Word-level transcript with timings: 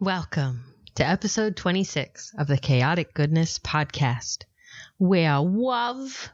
Welcome 0.00 0.62
to 0.94 1.04
episode 1.04 1.56
26 1.56 2.34
of 2.38 2.46
the 2.46 2.56
Chaotic 2.56 3.14
Goodness 3.14 3.58
Podcast, 3.58 4.44
where 4.98 5.32
Wov, 5.40 6.28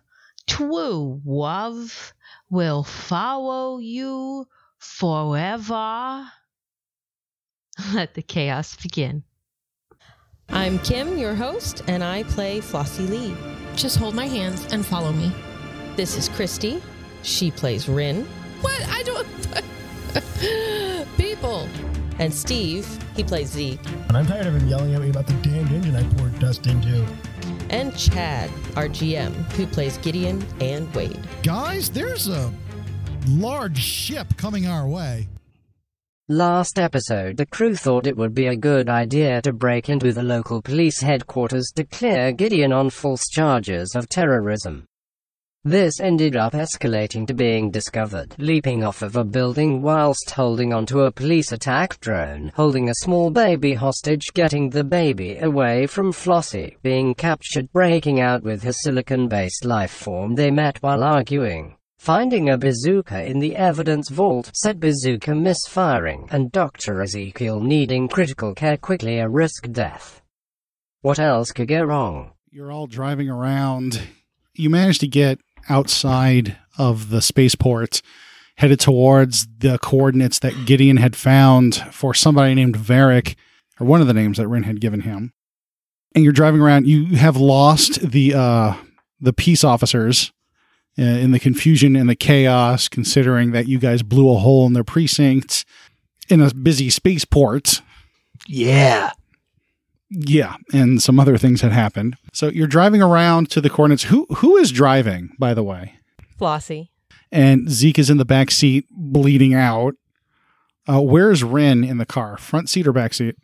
True 0.46 1.22
Wov, 1.26 2.12
will 2.50 2.84
follow 2.84 3.78
you 3.78 4.46
forever. 4.76 6.26
Let 7.94 8.12
the 8.12 8.20
chaos 8.20 8.76
begin. 8.76 9.24
I'm 10.50 10.78
Kim, 10.80 11.16
your 11.16 11.34
host, 11.34 11.84
and 11.88 12.04
I 12.04 12.24
play 12.24 12.60
Flossy 12.60 13.06
Lee. 13.06 13.34
Just 13.76 13.96
hold 13.96 14.14
my 14.14 14.26
hands 14.26 14.70
and 14.74 14.84
follow 14.84 15.10
me. 15.10 15.32
This 15.96 16.18
is 16.18 16.28
Christy. 16.28 16.82
She 17.22 17.50
plays 17.50 17.88
Rin. 17.88 18.26
What? 18.60 18.86
I 18.90 19.02
don't. 19.04 20.70
People. 22.14 22.24
And 22.24 22.34
Steve, 22.34 22.86
he 23.16 23.24
plays 23.24 23.50
Zeke. 23.50 23.80
And 24.08 24.16
I'm 24.16 24.26
tired 24.26 24.46
of 24.46 24.54
him 24.54 24.68
yelling 24.68 24.94
at 24.94 25.00
me 25.00 25.10
about 25.10 25.26
the 25.26 25.34
damned 25.34 25.70
engine 25.72 25.96
I 25.96 26.02
poured 26.14 26.38
dust 26.38 26.66
into. 26.66 27.04
And 27.70 27.96
Chad, 27.96 28.50
our 28.76 28.88
GM, 28.88 29.32
who 29.52 29.66
plays 29.66 29.98
Gideon 29.98 30.44
and 30.60 30.92
Wade. 30.94 31.20
Guys, 31.42 31.90
there's 31.90 32.28
a 32.28 32.52
large 33.28 33.78
ship 33.78 34.36
coming 34.36 34.66
our 34.66 34.86
way. 34.86 35.28
Last 36.28 36.78
episode, 36.78 37.36
the 37.36 37.44
crew 37.44 37.76
thought 37.76 38.06
it 38.06 38.16
would 38.16 38.34
be 38.34 38.46
a 38.46 38.56
good 38.56 38.88
idea 38.88 39.42
to 39.42 39.52
break 39.52 39.90
into 39.90 40.10
the 40.12 40.22
local 40.22 40.62
police 40.62 41.00
headquarters 41.00 41.70
to 41.76 41.84
clear 41.84 42.32
Gideon 42.32 42.72
on 42.72 42.88
false 42.88 43.28
charges 43.28 43.94
of 43.94 44.08
terrorism. 44.08 44.86
This 45.66 45.98
ended 45.98 46.36
up 46.36 46.52
escalating 46.52 47.26
to 47.26 47.32
being 47.32 47.70
discovered, 47.70 48.34
leaping 48.36 48.84
off 48.84 49.00
of 49.00 49.16
a 49.16 49.24
building 49.24 49.80
whilst 49.80 50.28
holding 50.28 50.74
onto 50.74 51.00
a 51.00 51.10
police 51.10 51.52
attack 51.52 51.98
drone, 52.00 52.52
holding 52.54 52.90
a 52.90 52.96
small 52.96 53.30
baby 53.30 53.72
hostage, 53.72 54.26
getting 54.34 54.68
the 54.68 54.84
baby 54.84 55.38
away 55.38 55.86
from 55.86 56.12
Flossy, 56.12 56.76
being 56.82 57.14
captured, 57.14 57.72
breaking 57.72 58.20
out 58.20 58.42
with 58.42 58.62
his 58.62 58.82
silicon-based 58.82 59.64
life 59.64 59.90
form 59.90 60.34
they 60.34 60.50
met 60.50 60.82
while 60.82 61.02
arguing. 61.02 61.78
Finding 61.98 62.50
a 62.50 62.58
bazooka 62.58 63.24
in 63.24 63.38
the 63.38 63.56
evidence 63.56 64.10
vault, 64.10 64.50
said 64.52 64.78
bazooka 64.78 65.34
misfiring, 65.34 66.28
and 66.30 66.52
Dr. 66.52 67.00
Ezekiel 67.00 67.60
needing 67.60 68.06
critical 68.06 68.54
care 68.54 68.76
quickly 68.76 69.18
a 69.18 69.30
risk 69.30 69.72
death. 69.72 70.20
What 71.00 71.18
else 71.18 71.52
could 71.52 71.68
go 71.68 71.84
wrong? 71.84 72.32
You're 72.50 72.70
all 72.70 72.86
driving 72.86 73.30
around. 73.30 74.02
You 74.52 74.68
managed 74.68 75.00
to 75.00 75.08
get 75.08 75.40
outside 75.68 76.56
of 76.78 77.10
the 77.10 77.22
spaceport, 77.22 78.02
headed 78.56 78.80
towards 78.80 79.46
the 79.58 79.78
coordinates 79.78 80.38
that 80.40 80.66
Gideon 80.66 80.98
had 80.98 81.16
found 81.16 81.76
for 81.92 82.14
somebody 82.14 82.54
named 82.54 82.76
Varric, 82.76 83.34
or 83.80 83.86
one 83.86 84.00
of 84.00 84.06
the 84.06 84.14
names 84.14 84.38
that 84.38 84.48
Rin 84.48 84.64
had 84.64 84.80
given 84.80 85.00
him. 85.00 85.32
And 86.14 86.22
you're 86.22 86.32
driving 86.32 86.60
around. 86.60 86.86
You 86.86 87.16
have 87.16 87.36
lost 87.36 88.10
the 88.12 88.34
uh, 88.34 88.74
the 89.20 89.32
peace 89.32 89.64
officers 89.64 90.32
uh, 90.98 91.02
in 91.02 91.32
the 91.32 91.40
confusion 91.40 91.96
and 91.96 92.08
the 92.08 92.14
chaos, 92.14 92.88
considering 92.88 93.50
that 93.52 93.66
you 93.66 93.78
guys 93.78 94.02
blew 94.02 94.30
a 94.32 94.38
hole 94.38 94.66
in 94.66 94.74
their 94.74 94.84
precincts 94.84 95.64
in 96.28 96.40
a 96.40 96.54
busy 96.54 96.88
spaceport. 96.90 97.82
Yeah. 98.46 99.12
Yeah, 100.16 100.56
and 100.72 101.02
some 101.02 101.18
other 101.18 101.36
things 101.36 101.60
had 101.60 101.72
happened. 101.72 102.16
So 102.32 102.48
you're 102.48 102.68
driving 102.68 103.02
around 103.02 103.50
to 103.50 103.60
the 103.60 103.68
coordinates. 103.68 104.04
Who 104.04 104.26
who 104.36 104.56
is 104.56 104.70
driving, 104.70 105.30
by 105.38 105.54
the 105.54 105.64
way? 105.64 105.94
Flossy. 106.38 106.90
And 107.32 107.68
Zeke 107.68 107.98
is 107.98 108.10
in 108.10 108.18
the 108.18 108.24
back 108.24 108.52
seat, 108.52 108.86
bleeding 108.90 109.54
out. 109.54 109.94
Uh, 110.88 111.00
where's 111.00 111.42
Rin 111.42 111.82
in 111.82 111.98
the 111.98 112.06
car? 112.06 112.36
Front 112.36 112.68
seat 112.68 112.86
or 112.86 112.92
back 112.92 113.12
seat? 113.12 113.34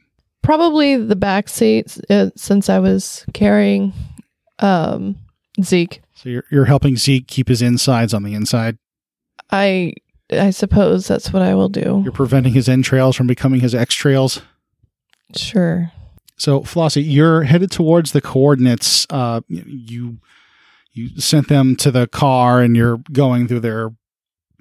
Probably 0.43 0.97
the 0.97 1.17
back 1.17 1.49
seat 1.49 1.99
uh, 2.09 2.31
since 2.37 2.69
I 2.69 2.79
was 2.79 3.27
carrying 3.35 3.93
um, 4.61 5.17
Zeke. 5.61 6.03
So 6.15 6.29
you're 6.29 6.45
you're 6.53 6.67
helping 6.67 6.97
Zeke 6.97 7.27
keep 7.27 7.49
his 7.49 7.63
insides 7.63 8.15
on 8.15 8.23
the 8.23 8.35
inside. 8.35 8.79
I 9.51 9.95
I 10.31 10.51
suppose 10.51 11.09
that's 11.09 11.33
what 11.33 11.43
I 11.43 11.55
will 11.55 11.69
do. 11.69 12.03
You're 12.05 12.13
preventing 12.13 12.53
his 12.53 12.69
entrails 12.69 13.17
from 13.17 13.27
becoming 13.27 13.61
his 13.61 13.75
extrails. 13.75 14.43
Sure. 15.35 15.91
So 16.41 16.63
Flossy, 16.63 17.03
you're 17.03 17.43
headed 17.43 17.71
towards 17.71 18.13
the 18.13 18.23
coordinates. 18.23 19.07
Uh, 19.11 19.43
you 19.49 20.21
you 20.93 21.21
sent 21.21 21.49
them 21.49 21.77
to 21.77 21.91
the 21.91 22.07
car, 22.07 22.63
and 22.63 22.75
you're 22.75 23.03
going 23.13 23.47
through 23.47 23.61
their 23.61 23.91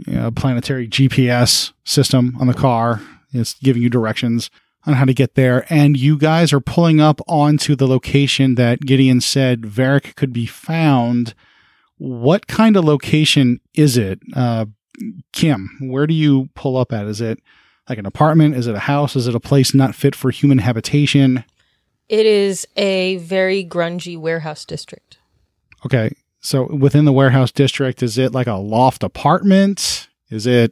you 0.06 0.14
know, 0.14 0.30
planetary 0.30 0.90
GPS 0.90 1.72
system 1.86 2.36
on 2.38 2.48
the 2.48 2.54
car. 2.54 3.02
It's 3.32 3.54
giving 3.54 3.82
you 3.82 3.90
directions 3.90 4.52
on 4.86 4.96
how 4.96 5.06
to 5.06 5.14
get 5.14 5.36
there, 5.36 5.66
and 5.70 5.96
you 5.96 6.18
guys 6.18 6.52
are 6.52 6.60
pulling 6.60 7.00
up 7.00 7.22
onto 7.30 7.78
the 7.78 7.88
location 7.88 8.56
that 8.56 8.82
Gideon 8.82 9.22
said 9.22 9.62
Varric 9.62 10.18
could 10.18 10.34
be 10.34 10.46
found. 10.46 11.34
What 11.98 12.48
kind 12.48 12.76
of 12.76 12.84
location 12.84 13.62
is 13.74 13.98
it, 13.98 14.20
uh, 14.36 14.66
Kim? 15.32 15.78
Where 15.80 16.08
do 16.08 16.14
you 16.14 16.50
pull 16.56 16.76
up 16.76 16.92
at? 16.92 17.06
Is 17.06 17.22
it 17.22 17.40
like 17.88 18.00
an 18.00 18.06
apartment? 18.06 18.56
Is 18.56 18.68
it 18.68 18.76
a 18.76 18.80
house? 18.80 19.16
Is 19.16 19.28
it 19.28 19.36
a 19.36 19.40
place 19.40 19.74
not 19.74 19.96
fit 19.96 20.14
for 20.14 20.30
human 20.30 20.58
habitation? 20.58 21.46
It 22.10 22.26
is 22.26 22.68
a 22.76 23.18
very 23.18 23.64
grungy 23.64 24.18
warehouse 24.18 24.66
district. 24.66 25.20
Okay. 25.86 26.10
So 26.42 26.66
within 26.74 27.06
the 27.06 27.14
warehouse 27.14 27.52
district, 27.52 28.02
is 28.02 28.18
it 28.18 28.34
like 28.34 28.48
a 28.48 28.56
loft 28.56 29.04
apartment? 29.04 30.10
Is 30.30 30.48
it 30.48 30.72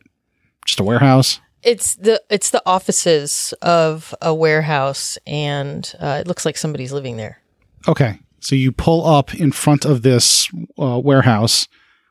just 0.65 0.79
a 0.79 0.83
warehouse? 0.83 1.39
It's 1.63 1.95
the 1.95 2.21
it's 2.29 2.49
the 2.49 2.61
offices 2.65 3.53
of 3.61 4.15
a 4.21 4.33
warehouse, 4.33 5.17
and 5.27 5.93
uh, 5.99 6.19
it 6.21 6.27
looks 6.27 6.45
like 6.45 6.57
somebody's 6.57 6.93
living 6.93 7.17
there. 7.17 7.41
Okay. 7.87 8.19
So 8.39 8.55
you 8.55 8.71
pull 8.71 9.05
up 9.05 9.33
in 9.33 9.51
front 9.51 9.83
of 9.83 10.03
this 10.03 10.49
uh, 10.79 10.99
warehouse, 11.03 11.67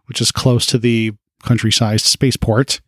which 0.06 0.20
is 0.20 0.32
close 0.32 0.66
to 0.66 0.78
the 0.78 1.12
country-sized 1.44 2.04
spaceport, 2.04 2.80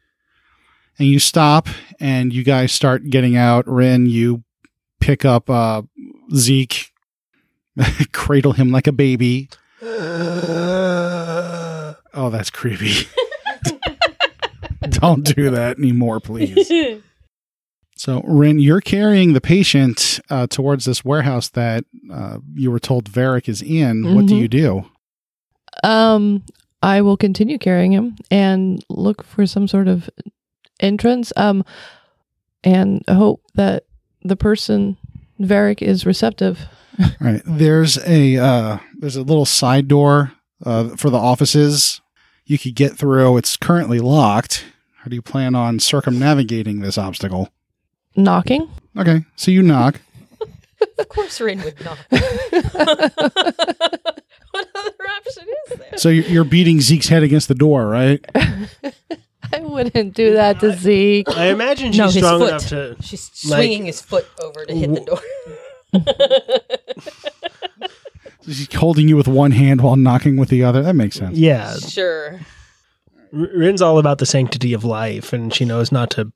and 0.98 1.08
you 1.08 1.18
stop, 1.18 1.68
and 2.00 2.32
you 2.32 2.44
guys 2.44 2.72
start 2.72 3.08
getting 3.08 3.36
out. 3.36 3.66
Rin, 3.66 4.06
you 4.06 4.42
pick 5.00 5.24
up 5.24 5.48
uh, 5.48 5.82
Zeke, 6.34 6.92
cradle 8.12 8.52
him 8.52 8.70
like 8.70 8.86
a 8.86 8.92
baby. 8.92 9.48
Oh, 12.14 12.30
that's 12.30 12.50
creepy. 12.50 13.08
Don't 14.90 15.22
do 15.24 15.50
that 15.50 15.78
anymore, 15.78 16.20
please. 16.20 16.70
So, 18.00 18.22
Rin, 18.22 18.60
you're 18.60 18.80
carrying 18.80 19.32
the 19.32 19.40
patient 19.40 20.20
uh, 20.30 20.46
towards 20.46 20.84
this 20.84 21.04
warehouse 21.04 21.48
that 21.48 21.84
uh, 22.12 22.38
you 22.54 22.70
were 22.70 22.78
told 22.78 23.10
Varric 23.10 23.48
is 23.48 23.60
in. 23.60 24.14
What 24.14 24.26
do 24.26 24.34
Mhm. 24.36 24.38
you 24.38 24.46
do? 24.46 24.84
Um, 25.82 26.44
I 26.80 27.00
will 27.00 27.16
continue 27.16 27.58
carrying 27.58 27.90
him 27.90 28.14
and 28.30 28.84
look 28.88 29.24
for 29.24 29.46
some 29.46 29.66
sort 29.66 29.88
of 29.88 30.08
entrance. 30.78 31.32
Um, 31.36 31.64
and 32.62 33.02
hope 33.08 33.42
that 33.54 33.82
the 34.22 34.36
person 34.36 34.96
Varric 35.40 35.82
is 35.82 36.04
receptive. 36.06 36.60
All 36.98 37.06
right. 37.20 37.42
There's 37.44 37.98
a 38.06 38.36
uh, 38.36 38.78
there's 38.98 39.16
a 39.16 39.22
little 39.22 39.44
side 39.46 39.88
door 39.88 40.32
uh, 40.64 40.90
for 40.96 41.10
the 41.10 41.18
offices 41.18 42.00
you 42.44 42.58
could 42.58 42.74
get 42.74 42.96
through. 42.96 43.36
It's 43.36 43.56
currently 43.56 44.00
locked. 44.00 44.64
How 44.96 45.08
do 45.08 45.14
you 45.14 45.22
plan 45.22 45.54
on 45.54 45.78
circumnavigating 45.78 46.80
this 46.80 46.98
obstacle? 46.98 47.50
Knocking. 48.16 48.68
Okay, 48.96 49.24
so 49.36 49.50
you 49.50 49.62
knock. 49.62 50.00
Of 50.96 51.08
course, 51.08 51.40
Rin 51.40 51.60
would 51.64 51.74
not. 51.84 51.98
what 52.08 52.22
other 54.74 55.08
option 55.16 55.44
is 55.66 55.78
there? 55.78 55.96
So 55.96 56.08
you're 56.08 56.24
you're 56.24 56.44
beating 56.44 56.80
Zeke's 56.80 57.08
head 57.08 57.24
against 57.24 57.48
the 57.48 57.54
door, 57.56 57.88
right? 57.88 58.24
I 59.52 59.60
wouldn't 59.60 60.14
do 60.14 60.34
that 60.34 60.60
to 60.60 60.72
Zeke. 60.76 61.28
I 61.30 61.46
imagine 61.46 61.92
she's 61.92 61.98
No, 61.98 62.04
his 62.06 62.14
strong 62.16 62.40
foot. 62.40 62.48
enough 62.50 62.68
to. 62.68 62.96
She's 63.00 63.30
Like- 63.48 63.58
swinging 63.62 63.84
his 63.86 64.00
foot 64.00 64.26
over 64.42 64.64
to 64.64 64.74
hit 64.74 64.94
the 64.94 65.00
door. 65.00 65.20
She's 68.46 68.72
holding 68.74 69.08
you 69.08 69.16
with 69.16 69.28
one 69.28 69.50
hand 69.50 69.82
while 69.82 69.96
knocking 69.96 70.36
with 70.38 70.48
the 70.48 70.64
other. 70.64 70.82
That 70.82 70.94
makes 70.94 71.16
sense. 71.16 71.36
Yeah. 71.36 71.76
sure. 71.76 72.40
R- 73.32 73.48
Rin's 73.54 73.82
all 73.82 73.98
about 73.98 74.18
the 74.18 74.26
sanctity 74.26 74.72
of 74.72 74.84
life, 74.84 75.32
and 75.34 75.52
she 75.52 75.64
knows 75.66 75.92
not 75.92 76.10
to 76.12 76.32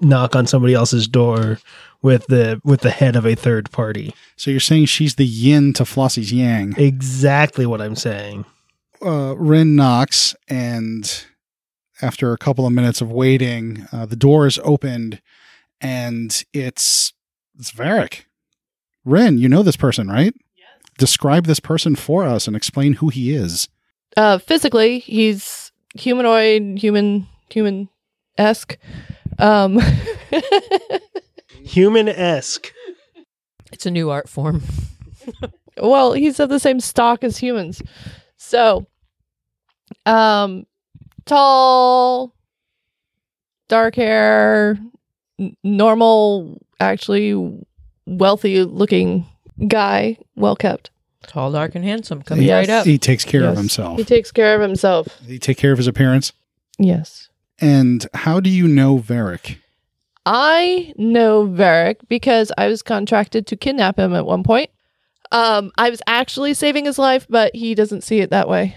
knock 0.00 0.36
on 0.36 0.46
somebody 0.46 0.74
else's 0.74 1.08
door 1.08 1.58
with 2.02 2.24
the 2.28 2.60
with 2.64 2.82
the 2.82 2.90
head 2.90 3.16
of 3.16 3.26
a 3.26 3.34
third 3.34 3.70
party. 3.72 4.14
So 4.36 4.50
you're 4.52 4.60
saying 4.60 4.86
she's 4.86 5.16
the 5.16 5.26
yin 5.26 5.72
to 5.74 5.84
Flossy's 5.84 6.32
yang. 6.32 6.74
Exactly 6.76 7.66
what 7.66 7.80
I'm 7.80 7.96
saying. 7.96 8.44
uh, 9.04 9.34
Rin 9.36 9.74
knocks, 9.74 10.36
and 10.48 11.24
after 12.02 12.32
a 12.32 12.38
couple 12.38 12.66
of 12.66 12.72
minutes 12.72 13.00
of 13.00 13.10
waiting, 13.10 13.86
uh, 13.92 14.06
the 14.06 14.16
door 14.16 14.46
is 14.46 14.58
opened, 14.64 15.20
and 15.80 16.44
it's 16.52 17.12
it's 17.58 17.70
Varric. 17.72 18.24
Rin, 19.04 19.38
you 19.38 19.48
know 19.48 19.62
this 19.62 19.76
person, 19.76 20.08
right? 20.08 20.34
Yes. 20.56 20.68
Describe 20.98 21.46
this 21.46 21.60
person 21.60 21.96
for 21.96 22.24
us 22.24 22.46
and 22.46 22.54
explain 22.56 22.94
who 22.94 23.08
he 23.08 23.34
is. 23.34 23.68
Uh, 24.16 24.38
physically, 24.38 24.98
he's 24.98 25.72
humanoid, 25.94 26.78
human, 26.78 27.26
human 27.50 27.88
esque. 28.36 28.76
Um, 29.38 29.80
Human 31.64 32.08
esque. 32.08 32.72
It's 33.72 33.86
a 33.86 33.90
new 33.90 34.10
art 34.10 34.28
form. 34.28 34.62
well, 35.76 36.12
he's 36.12 36.40
of 36.40 36.48
the 36.48 36.58
same 36.58 36.80
stock 36.80 37.22
as 37.22 37.38
humans. 37.38 37.80
So, 38.36 38.86
um, 40.06 40.66
tall, 41.26 42.34
dark 43.68 43.94
hair, 43.94 44.78
n- 45.38 45.56
normal, 45.62 46.58
actually 46.80 47.34
wealthy 48.06 48.62
looking 48.64 49.26
guy, 49.68 50.16
well 50.36 50.56
kept. 50.56 50.90
Tall, 51.26 51.52
dark, 51.52 51.74
and 51.74 51.84
handsome. 51.84 52.22
Coming 52.22 52.44
He- 52.44 52.52
right 52.52 52.68
up. 52.68 52.86
He 52.86 52.98
takes 52.98 53.24
care 53.24 53.44
of 53.44 53.56
himself. 53.56 53.98
He 53.98 54.04
takes 54.04 54.32
care 54.32 54.54
of 54.54 54.62
himself. 54.62 55.06
he 55.26 55.38
take 55.38 55.58
care 55.58 55.72
of 55.72 55.78
his 55.78 55.86
appearance. 55.86 56.32
Yes. 56.78 57.28
And 57.60 58.06
how 58.14 58.40
do 58.40 58.48
you 58.48 58.66
know 58.66 58.98
Varric? 58.98 59.58
I 60.24 60.94
know 60.96 61.46
Varric 61.46 61.96
because 62.08 62.50
I 62.56 62.68
was 62.68 62.82
contracted 62.82 63.46
to 63.48 63.56
kidnap 63.56 63.98
him 63.98 64.14
at 64.14 64.24
one 64.26 64.42
point. 64.42 64.70
Um, 65.30 65.70
I 65.76 65.90
was 65.90 66.00
actually 66.06 66.54
saving 66.54 66.86
his 66.86 66.98
life, 66.98 67.26
but 67.28 67.54
he 67.54 67.74
doesn't 67.74 68.02
see 68.02 68.20
it 68.20 68.30
that 68.30 68.48
way. 68.48 68.74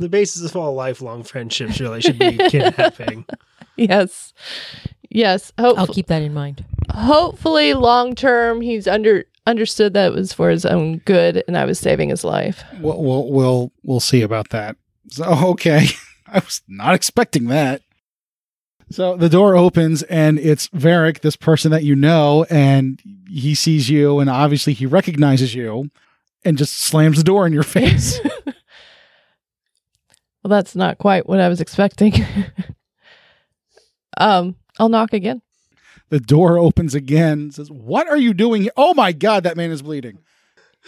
The 0.00 0.08
basis 0.08 0.42
of 0.42 0.56
all 0.56 0.74
lifelong 0.74 1.22
friendships 1.22 1.80
really 1.80 2.00
should 2.00 2.18
be 2.18 2.36
kidnapping. 2.36 3.24
Yes. 3.76 4.34
Yes. 5.08 5.52
Hope- 5.58 5.78
I'll 5.78 5.86
keep 5.86 6.08
that 6.08 6.20
in 6.22 6.34
mind. 6.34 6.64
hopefully 6.90 7.72
long 7.72 8.14
term 8.14 8.60
he's 8.60 8.86
under 8.86 9.24
understood 9.46 9.94
that 9.94 10.08
it 10.08 10.14
was 10.14 10.34
for 10.34 10.50
his 10.50 10.66
own 10.66 10.98
good 11.06 11.42
and 11.48 11.56
I 11.56 11.64
was 11.64 11.78
saving 11.78 12.10
his 12.10 12.22
life. 12.22 12.62
We'll 12.80 13.02
we'll 13.02 13.30
we'll, 13.30 13.72
we'll 13.82 14.00
see 14.00 14.20
about 14.20 14.50
that. 14.50 14.76
So 15.08 15.24
okay, 15.52 15.86
I 16.26 16.40
was 16.40 16.60
not 16.68 16.94
expecting 16.94 17.46
that. 17.46 17.80
So 18.90 19.16
the 19.16 19.30
door 19.30 19.56
opens 19.56 20.02
and 20.02 20.38
it's 20.38 20.68
Varric, 20.68 21.20
this 21.20 21.36
person 21.36 21.70
that 21.70 21.84
you 21.84 21.96
know, 21.96 22.44
and 22.50 23.00
he 23.30 23.54
sees 23.54 23.88
you, 23.88 24.18
and 24.18 24.28
obviously 24.28 24.72
he 24.74 24.84
recognizes 24.84 25.54
you, 25.54 25.90
and 26.44 26.58
just 26.58 26.76
slams 26.76 27.16
the 27.16 27.24
door 27.24 27.46
in 27.46 27.52
your 27.54 27.62
face. 27.62 28.20
Well, 30.42 30.50
that's 30.50 30.74
not 30.74 30.98
quite 30.98 31.28
what 31.28 31.40
I 31.40 31.48
was 31.48 31.60
expecting. 31.60 32.14
um, 34.16 34.56
I'll 34.78 34.88
knock 34.88 35.12
again. 35.12 35.42
the 36.08 36.20
door 36.20 36.58
opens 36.58 36.94
again. 36.94 37.50
Says, 37.50 37.70
"What 37.70 38.08
are 38.08 38.16
you 38.16 38.34
doing? 38.34 38.62
here?" 38.62 38.72
Oh 38.76 38.94
my 38.94 39.12
God, 39.12 39.42
that 39.44 39.56
man 39.56 39.70
is 39.70 39.82
bleeding." 39.82 40.18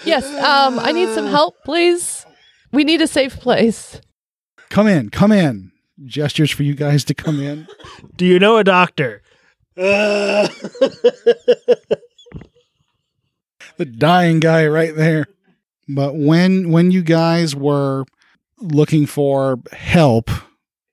Yes. 0.04 0.24
Um, 0.26 0.78
I 0.78 0.92
need 0.92 1.14
some 1.14 1.26
help, 1.26 1.62
please. 1.64 2.24
We 2.72 2.84
need 2.84 3.02
a 3.02 3.06
safe 3.06 3.38
place. 3.38 4.00
Come 4.70 4.86
in, 4.86 5.10
come 5.10 5.32
in. 5.32 5.70
Gestures 6.06 6.50
for 6.50 6.62
you 6.62 6.74
guys 6.74 7.04
to 7.04 7.14
come 7.14 7.40
in. 7.40 7.68
Do 8.16 8.24
you 8.24 8.38
know 8.38 8.56
a 8.56 8.64
doctor? 8.64 9.22
Uh, 9.76 10.48
the 13.76 13.84
dying 13.84 14.40
guy 14.40 14.66
right 14.66 14.96
there. 14.96 15.26
But 15.88 16.14
when 16.16 16.70
when 16.70 16.90
you 16.90 17.02
guys 17.02 17.54
were 17.54 18.04
looking 18.62 19.06
for 19.06 19.58
help, 19.72 20.30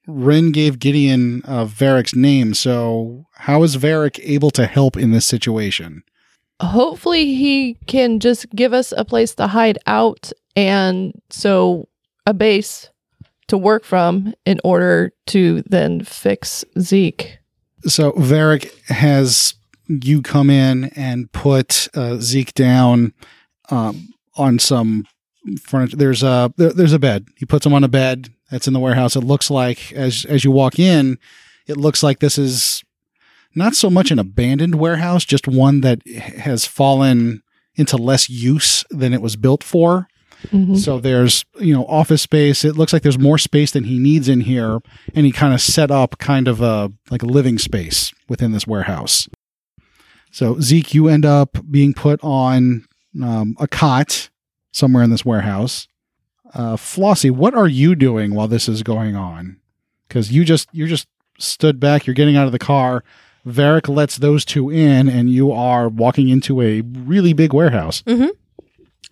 Rin 0.08 0.52
gave 0.52 0.80
Gideon 0.80 1.42
uh, 1.46 1.66
Varric's 1.66 2.16
name. 2.16 2.54
So 2.54 3.26
how 3.36 3.64
is 3.64 3.78
Varric 3.78 4.20
able 4.24 4.52
to 4.52 4.66
help 4.66 4.98
in 4.98 5.12
this 5.12 5.26
situation? 5.26 6.04
Hopefully, 6.62 7.36
he 7.36 7.78
can 7.88 8.20
just 8.20 8.50
give 8.50 8.74
us 8.74 8.94
a 8.98 9.06
place 9.06 9.34
to 9.36 9.48
hide 9.48 9.78
out 9.88 10.32
and 10.56 11.14
so 11.30 11.88
a 12.26 12.34
base 12.34 12.90
to 13.48 13.58
work 13.58 13.86
from 13.86 14.34
in 14.46 14.60
order 14.64 15.14
to 15.28 15.62
then 15.64 16.04
fix 16.04 16.66
Zeke. 16.80 17.40
So 17.86 18.12
Varric 18.14 18.70
has 18.88 19.54
you 19.88 20.22
come 20.22 20.50
in 20.50 20.86
and 20.96 21.32
put 21.32 21.88
uh, 21.96 22.18
Zeke 22.18 22.54
down 22.54 23.14
um, 23.70 24.14
on 24.36 24.60
some 24.60 25.06
furniture. 25.62 25.98
There's 25.98 26.24
a 26.24 26.54
there, 26.58 26.72
there's 26.72 26.94
a 26.94 27.00
bed. 27.00 27.28
He 27.38 27.46
puts 27.46 27.66
him 27.66 27.74
on 27.74 27.84
a 27.84 27.88
bed 27.88 28.30
that's 28.52 28.68
in 28.68 28.74
the 28.74 28.80
warehouse. 28.80 29.16
It 29.16 29.22
looks 29.22 29.50
like 29.50 29.92
as 29.94 30.26
as 30.26 30.44
you 30.44 30.52
walk 30.52 30.80
in, 30.80 31.18
it 31.68 31.78
looks 31.78 32.04
like 32.04 32.20
this 32.20 32.38
is 32.38 32.84
not 33.56 33.76
so 33.76 33.90
much 33.90 34.12
an 34.12 34.20
abandoned 34.20 34.76
warehouse, 34.76 35.26
just 35.26 35.48
one 35.48 35.82
that 35.82 36.06
has 36.08 36.66
fallen 36.66 37.42
into 37.76 37.98
less 37.98 38.30
use 38.30 38.84
than 38.90 39.14
it 39.14 39.22
was 39.22 39.36
built 39.36 39.64
for. 39.64 40.08
Mhm. 40.52 40.78
So 40.78 41.00
there's, 41.00 41.44
you 41.60 41.74
know, 41.74 41.86
office 41.88 42.22
space. 42.22 42.64
It 42.64 42.78
looks 42.78 42.94
like 42.94 43.02
there's 43.02 43.20
more 43.20 43.38
space 43.38 43.72
than 43.72 43.84
he 43.86 44.00
needs 44.00 44.30
in 44.30 44.42
here. 44.42 44.80
And 45.14 45.26
he 45.26 45.32
kind 45.32 45.54
of 45.54 45.62
set 45.62 45.92
up 45.92 46.18
kind 46.18 46.48
of 46.48 46.62
a 46.62 46.92
like 47.10 47.24
a 47.24 47.28
living 47.28 47.58
space 47.58 48.14
within 48.30 48.52
this 48.52 48.66
warehouse. 48.68 49.28
So 50.32 50.60
Zeke, 50.60 50.94
you 50.94 51.08
end 51.08 51.26
up 51.26 51.58
being 51.70 51.94
put 51.94 52.20
on 52.24 52.86
um, 53.22 53.56
a 53.60 53.68
cot 53.68 54.30
somewhere 54.80 55.04
in 55.04 55.10
this 55.10 55.26
warehouse. 55.26 55.88
Uh, 56.54 56.76
Flossy, 56.76 57.30
what 57.30 57.54
are 57.54 57.68
you 57.68 57.94
doing 57.96 58.34
while 58.34 58.48
this 58.48 58.68
is 58.68 58.82
going 58.82 59.16
on? 59.16 59.60
Because 60.08 60.32
you 60.32 60.44
just 60.44 60.68
you 60.72 60.88
just 60.88 61.08
stood 61.38 61.80
back. 61.80 62.08
You're 62.08 62.16
getting 62.16 62.38
out 62.38 62.48
of 62.48 62.52
the 62.52 62.60
car. 62.60 63.04
Varric 63.46 63.88
lets 63.88 64.18
those 64.18 64.44
two 64.44 64.70
in, 64.70 65.08
and 65.08 65.30
you 65.30 65.52
are 65.52 65.88
walking 65.88 66.30
into 66.30 66.62
a 66.62 66.82
really 66.82 67.34
big 67.34 67.54
warehouse. 67.54 68.02
Mm-hmm. 68.04 68.30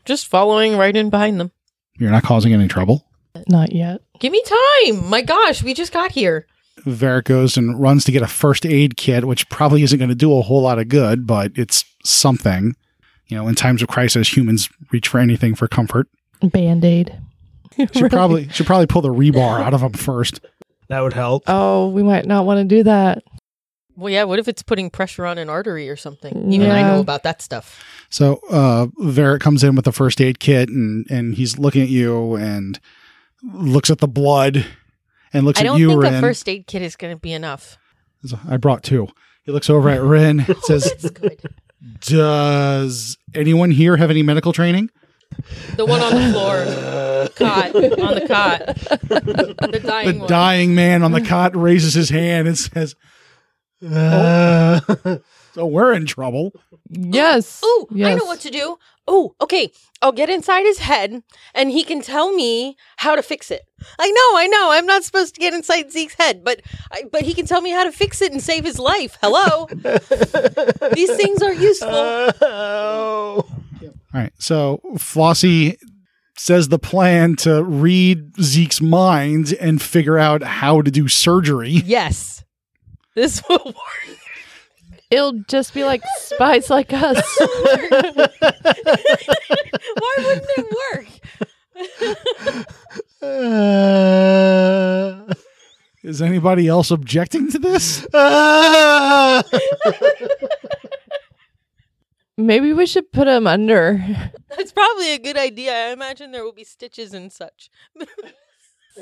Just 0.06 0.28
following 0.28 0.78
right 0.78 0.96
in 0.96 1.10
behind 1.10 1.40
them. 1.40 1.52
You're 2.00 2.12
not 2.12 2.24
causing 2.24 2.54
any 2.54 2.68
trouble. 2.68 3.06
Not 3.48 3.72
yet. 3.72 4.02
Give 4.20 4.32
me 4.32 4.42
time. 4.44 5.08
My 5.10 5.22
gosh, 5.22 5.64
we 5.64 5.74
just 5.74 5.94
got 5.94 6.12
here. 6.12 6.48
Varric 6.82 7.26
goes 7.26 7.58
and 7.58 7.80
runs 7.80 8.04
to 8.06 8.12
get 8.12 8.22
a 8.22 8.28
first 8.28 8.66
aid 8.66 8.98
kit, 8.98 9.26
which 9.26 9.50
probably 9.50 9.84
isn't 9.84 9.98
going 9.98 10.10
to 10.10 10.16
do 10.16 10.38
a 10.38 10.42
whole 10.42 10.62
lot 10.62 10.80
of 10.80 10.90
good, 10.90 11.28
but 11.28 11.52
it's 11.56 11.86
something. 12.04 12.76
You 13.28 13.38
know, 13.38 13.48
in 13.48 13.56
times 13.56 13.82
of 13.82 13.88
crisis, 13.90 14.36
humans 14.36 14.70
reach 14.92 15.08
for 15.08 15.20
anything 15.20 15.56
for 15.56 15.68
comfort. 15.68 16.08
Band 16.42 16.86
aid. 16.86 17.18
Should 17.94 18.10
probably 18.12 18.50
should 18.50 18.66
probably 18.66 18.88
pull 18.88 19.02
the 19.04 19.10
rebar 19.14 19.62
out 19.62 19.74
of 19.74 19.82
them 19.82 19.94
first. 19.94 20.40
that 20.88 21.00
would 21.02 21.14
help. 21.14 21.44
Oh, 21.48 21.90
we 21.90 22.02
might 22.02 22.26
not 22.26 22.46
want 22.46 22.58
to 22.60 22.64
do 22.64 22.84
that. 22.84 23.22
Well, 23.96 24.12
yeah, 24.12 24.24
what 24.24 24.40
if 24.40 24.48
it's 24.48 24.64
putting 24.64 24.90
pressure 24.90 25.26
on 25.28 25.38
an 25.38 25.48
artery 25.50 25.88
or 25.90 25.96
something? 25.96 26.52
Even 26.52 26.72
I 26.72 26.82
know 26.84 27.00
about 27.00 27.22
that 27.24 27.42
stuff. 27.42 27.84
So 28.10 28.40
uh 28.50 28.88
Varric 29.02 29.42
comes 29.42 29.64
in 29.64 29.76
with 29.76 29.86
the 29.86 29.92
first 29.92 30.22
aid 30.22 30.40
kit 30.40 30.70
and 30.70 31.06
and 31.10 31.36
he's 31.36 31.60
looking 31.60 31.84
at 31.84 31.90
you 31.90 32.36
and 32.36 32.80
looks 33.44 33.92
at 33.92 34.00
the 34.00 34.08
blood 34.08 34.66
and 35.34 35.46
looks 35.46 35.60
at 35.60 35.66
you. 35.66 35.72
I 35.72 35.74
at 35.76 35.78
don't 35.78 35.90
think 35.90 36.04
Rin. 36.04 36.14
a 36.16 36.22
first 36.22 36.50
aid 36.50 36.66
kit 36.68 36.82
is 36.82 36.96
going 36.96 37.14
to 37.16 37.20
be 37.20 37.34
enough. 37.34 37.78
I 38.48 38.58
brought 38.58 38.82
two. 38.84 39.08
He 39.44 39.52
looks 39.52 39.70
over 39.70 39.90
at 39.90 40.02
Rin 40.02 40.40
and 40.42 40.58
says, 40.64 40.88
It's 40.88 41.10
good. 41.12 41.40
Does 42.02 43.18
anyone 43.36 43.72
here 43.72 43.98
have 43.98 44.10
any 44.10 44.24
medical 44.24 44.54
training? 44.54 44.90
The 45.76 45.86
one 45.86 46.02
on 46.02 46.14
the 46.16 46.32
floor, 46.32 47.28
cot 47.36 47.76
on 47.76 48.16
the 48.16 48.26
cot, 48.28 48.60
the 49.72 49.80
dying 49.84 50.08
The 50.14 50.20
one. 50.20 50.28
dying 50.30 50.76
man 50.76 51.04
on 51.04 51.12
the 51.12 51.22
cot 51.22 51.56
raises 51.56 51.94
his 51.94 52.10
hand 52.10 52.48
and 52.48 52.58
says, 52.58 52.96
Uh, 53.88 54.80
So 55.54 55.66
we're 55.66 55.94
in 55.94 56.06
trouble. 56.06 56.52
Yes. 56.90 57.62
Ooh, 57.66 57.88
I 57.92 58.14
know 58.16 58.26
what 58.26 58.40
to 58.42 58.52
do. 58.52 58.78
Oh, 59.08 59.36
okay. 59.40 59.72
I'll 60.02 60.12
get 60.12 60.30
inside 60.30 60.64
his 60.64 60.80
head 60.80 61.24
and 61.56 61.72
he 61.72 61.84
can 61.84 62.02
tell 62.02 62.34
me 62.34 62.76
how 62.98 63.16
to 63.16 63.24
fix 63.24 63.50
it. 63.50 63.62
I 63.98 64.10
know, 64.10 64.38
I 64.38 64.48
know. 64.48 64.72
I'm 64.72 64.86
not 64.86 65.04
supposed 65.04 65.34
to 65.36 65.42
get 65.42 65.54
inside 65.54 65.92
Zeke's 65.92 66.16
head, 66.16 66.44
but 66.44 66.62
I, 66.92 67.04
but 67.12 67.22
he 67.22 67.34
can 67.34 67.46
tell 67.46 67.62
me 67.62 67.72
how 67.72 67.84
to 67.84 67.92
fix 67.92 68.22
it 68.22 68.32
and 68.32 68.42
save 68.42 68.66
his 68.66 68.80
life. 68.80 69.18
Hello. 69.22 69.68
These 70.94 71.16
things 71.16 71.42
are 71.42 71.54
useful. 71.54 71.90
oh. 71.92 73.46
All 73.48 73.94
right. 74.14 74.34
So 74.40 74.82
Flossy 74.98 75.78
says 76.38 76.70
the 76.70 76.80
plan 76.80 77.36
to 77.38 77.64
read 77.64 78.40
Zeke's 78.42 78.82
mind 78.82 79.54
and 79.60 79.82
figure 79.82 80.18
out 80.18 80.44
how 80.44 80.82
to 80.82 80.92
do 80.92 81.08
surgery. 81.08 81.70
Yes. 81.70 82.44
This 83.16 83.42
will 83.50 83.64
work. 83.66 84.18
It'll 85.10 85.40
just 85.48 85.74
be 85.74 85.86
like 85.86 86.02
spies 86.20 86.70
like 86.70 86.92
us. 86.92 87.16
Why 87.40 88.28
wouldn't 90.18 90.50
it 90.58 90.66
work? 90.94 91.08
Uh, 93.22 95.34
Is 96.04 96.22
anybody 96.22 96.68
else 96.68 96.92
objecting 96.92 97.50
to 97.52 97.60
this? 97.60 98.06
uh, 98.14 99.42
Maybe 102.38 102.72
we 102.74 102.86
should 102.86 103.12
put 103.12 103.28
him 103.28 103.48
under. 103.48 104.04
That's 104.56 104.72
probably 104.72 105.14
a 105.14 105.20
good 105.20 105.38
idea. 105.38 105.74
I 105.74 105.92
imagine 105.92 106.32
there 106.32 106.44
will 106.44 106.54
be 106.54 106.64
stitches 106.64 107.14
and 107.14 107.32
such. 107.32 107.70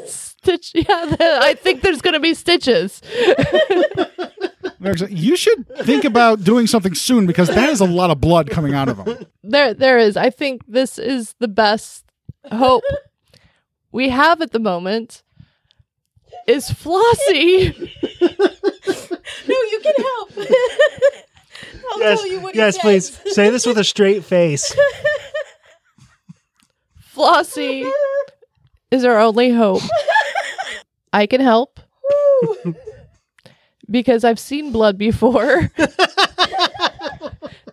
Stitch. 0.06 0.72
Yeah, 0.74 1.06
th- 1.06 1.20
I 1.22 1.54
think 1.56 1.82
there's 1.82 2.02
going 2.02 2.14
to 2.14 2.20
be 2.20 2.34
stitches. 2.34 3.02
Varric's 4.80 5.02
like, 5.02 5.12
You 5.12 5.36
should 5.36 5.68
think 5.84 6.04
about 6.06 6.44
doing 6.44 6.68
something 6.68 6.94
soon 6.94 7.26
because 7.26 7.48
that 7.50 7.70
is 7.70 7.80
a 7.82 7.86
lot 7.86 8.10
of 8.10 8.22
blood 8.22 8.50
coming 8.50 8.74
out 8.74 8.90
of 8.90 9.00
him. 9.00 9.26
There, 9.44 9.74
there 9.74 9.98
is. 9.98 10.18
I 10.18 10.30
think 10.30 10.64
this 10.68 10.98
is 10.98 11.36
the 11.40 11.48
best 11.48 12.06
hope 12.52 12.84
we 13.92 14.10
have 14.10 14.42
at 14.42 14.52
the 14.52 14.60
moment. 14.60 15.24
Is 16.48 16.70
Flossy? 16.70 17.68
no, 18.22 19.58
you 19.72 19.80
can 19.82 19.94
help. 19.98 20.32
I'll 21.92 22.00
yes, 22.00 22.20
tell 22.20 22.28
you 22.28 22.40
what 22.40 22.56
yes, 22.56 22.76
he 22.76 22.82
please 22.82 23.20
say 23.34 23.50
this 23.50 23.66
with 23.66 23.78
a 23.78 23.84
straight 23.84 24.24
face. 24.26 24.76
Flossy 27.00 27.90
is 28.92 29.06
our 29.06 29.20
only 29.20 29.52
hope. 29.52 29.82
I 31.14 31.28
can 31.28 31.40
help 31.40 31.80
because 33.90 34.24
I've 34.24 34.40
seen 34.40 34.72
blood 34.72 34.98
before. 34.98 35.72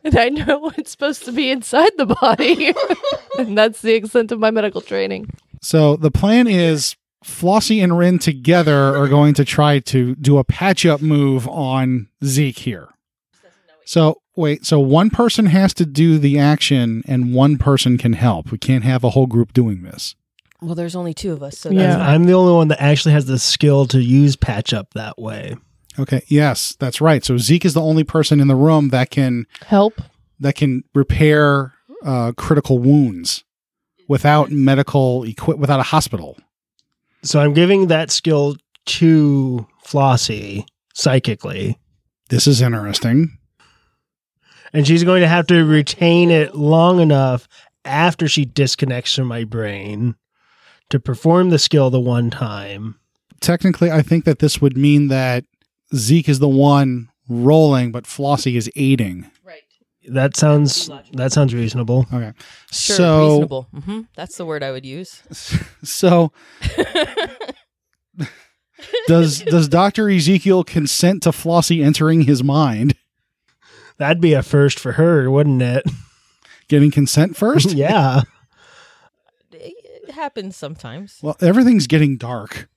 and 0.04 0.16
I 0.18 0.28
know 0.28 0.58
what's 0.58 0.90
supposed 0.90 1.24
to 1.24 1.32
be 1.32 1.50
inside 1.50 1.92
the 1.96 2.06
body. 2.06 2.74
and 3.38 3.56
that's 3.56 3.82
the 3.82 3.94
extent 3.94 4.32
of 4.32 4.38
my 4.38 4.50
medical 4.50 4.80
training. 4.80 5.30
So 5.60 5.96
the 5.96 6.10
plan 6.10 6.46
is 6.46 6.96
Flossy 7.24 7.82
and 7.82 7.96
Rin 7.96 8.18
together 8.18 8.96
are 8.96 9.08
going 9.08 9.34
to 9.34 9.44
try 9.44 9.78
to 9.80 10.14
do 10.16 10.38
a 10.38 10.44
patch 10.44 10.84
up 10.84 11.00
move 11.00 11.46
on 11.48 12.08
Zeke 12.24 12.58
here. 12.58 12.88
So 13.84 14.20
wait, 14.36 14.64
so 14.64 14.80
one 14.80 15.10
person 15.10 15.46
has 15.46 15.74
to 15.74 15.86
do 15.86 16.18
the 16.18 16.38
action 16.38 17.02
and 17.06 17.34
one 17.34 17.58
person 17.58 17.98
can 17.98 18.14
help. 18.14 18.50
We 18.50 18.58
can't 18.58 18.84
have 18.84 19.04
a 19.04 19.10
whole 19.10 19.26
group 19.26 19.52
doing 19.52 19.82
this. 19.82 20.16
Well, 20.60 20.74
there's 20.76 20.94
only 20.94 21.12
two 21.12 21.32
of 21.32 21.42
us, 21.42 21.58
so 21.58 21.70
Yeah. 21.70 21.82
that's 21.82 21.96
fine. 21.96 22.08
I'm 22.14 22.24
the 22.24 22.34
only 22.34 22.52
one 22.52 22.68
that 22.68 22.80
actually 22.80 23.12
has 23.12 23.26
the 23.26 23.38
skill 23.38 23.86
to 23.86 24.00
use 24.00 24.36
patch 24.36 24.72
up 24.72 24.94
that 24.94 25.18
way. 25.18 25.56
Okay, 25.98 26.22
yes, 26.28 26.74
that's 26.78 27.00
right. 27.00 27.24
So 27.24 27.36
Zeke 27.36 27.64
is 27.64 27.74
the 27.74 27.82
only 27.82 28.04
person 28.04 28.40
in 28.40 28.48
the 28.48 28.56
room 28.56 28.88
that 28.88 29.10
can 29.10 29.46
Help. 29.66 30.00
that 30.40 30.54
can 30.54 30.84
repair 30.94 31.74
uh, 32.04 32.32
critical 32.36 32.78
wounds 32.78 33.44
without 34.08 34.50
medical 34.50 35.22
equip 35.24 35.58
without 35.58 35.80
a 35.80 35.84
hospital. 35.84 36.38
So 37.22 37.40
I'm 37.40 37.52
giving 37.54 37.86
that 37.88 38.10
skill 38.10 38.56
to 38.86 39.66
Flossy 39.84 40.64
psychically, 40.94 41.78
This 42.30 42.46
is 42.46 42.60
interesting. 42.60 43.38
and 44.72 44.86
she's 44.86 45.04
going 45.04 45.20
to 45.22 45.28
have 45.28 45.46
to 45.48 45.64
retain 45.64 46.30
it 46.30 46.54
long 46.54 47.00
enough 47.00 47.46
after 47.84 48.26
she 48.28 48.44
disconnects 48.44 49.14
from 49.14 49.26
my 49.28 49.44
brain 49.44 50.14
to 50.90 50.98
perform 51.00 51.50
the 51.50 51.58
skill 51.58 51.90
the 51.90 52.00
one 52.00 52.30
time. 52.30 52.98
Technically, 53.40 53.90
I 53.90 54.02
think 54.02 54.24
that 54.24 54.38
this 54.40 54.60
would 54.60 54.76
mean 54.76 55.08
that 55.08 55.44
Zeke 55.94 56.28
is 56.28 56.38
the 56.38 56.48
one 56.48 57.08
rolling, 57.28 57.92
but 57.92 58.04
Flossy 58.04 58.56
is 58.56 58.70
aiding. 58.76 59.30
Right. 59.44 59.62
That 60.08 60.36
sounds 60.36 60.90
that 61.12 61.32
sounds 61.32 61.54
reasonable. 61.54 62.06
Okay, 62.12 62.32
Sure, 62.72 62.96
so 62.96 63.28
reasonable. 63.28 63.68
hmm 63.84 64.00
That's 64.16 64.36
the 64.36 64.44
word 64.44 64.62
I 64.62 64.72
would 64.72 64.84
use. 64.84 65.22
so 65.84 66.32
does 69.06 69.40
does 69.46 69.68
Doctor 69.68 70.08
Ezekiel 70.08 70.64
consent 70.64 71.22
to 71.22 71.30
Flossy 71.32 71.82
entering 71.84 72.22
his 72.22 72.42
mind? 72.42 72.94
That'd 73.98 74.20
be 74.20 74.32
a 74.32 74.42
first 74.42 74.78
for 74.80 74.92
her, 74.92 75.30
wouldn't 75.30 75.62
it? 75.62 75.84
Getting 76.68 76.90
consent 76.90 77.36
first? 77.36 77.70
yeah. 77.74 78.22
It 79.52 80.10
happens 80.10 80.56
sometimes. 80.56 81.18
Well, 81.22 81.36
everything's 81.40 81.86
getting 81.86 82.16
dark. 82.16 82.68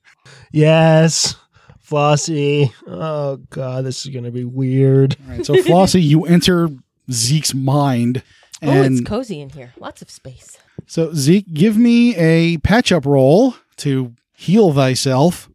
Yes. 0.52 1.36
Flossy. 1.86 2.72
Oh 2.88 3.38
god, 3.51 3.86
this 3.86 4.06
is 4.06 4.12
gonna 4.13 4.32
be 4.32 4.44
weird. 4.44 5.15
All 5.27 5.36
right, 5.38 5.46
so 5.46 5.54
Flossy, 5.62 6.01
you 6.01 6.25
enter 6.25 6.70
Zeke's 7.12 7.54
mind, 7.54 8.24
oh, 8.63 8.72
it's 8.72 8.88
and 8.88 9.06
cozy 9.06 9.39
in 9.39 9.50
here. 9.51 9.74
Lots 9.77 10.01
of 10.01 10.10
space. 10.10 10.58
so 10.88 11.13
Zeke, 11.13 11.54
give 11.54 11.77
me 11.77 12.15
a 12.15 12.58
patch 12.58 12.92
up 12.92 13.06
roll 13.06 13.56
to 13.77 14.13
heal 14.34 14.74
thyself. 14.74 15.48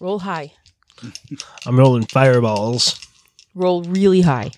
Roll 0.00 0.20
high. 0.20 0.52
I'm 1.66 1.78
rolling 1.78 2.06
fireballs. 2.06 2.98
Roll 3.54 3.82
really 3.82 4.22
high. 4.22 4.50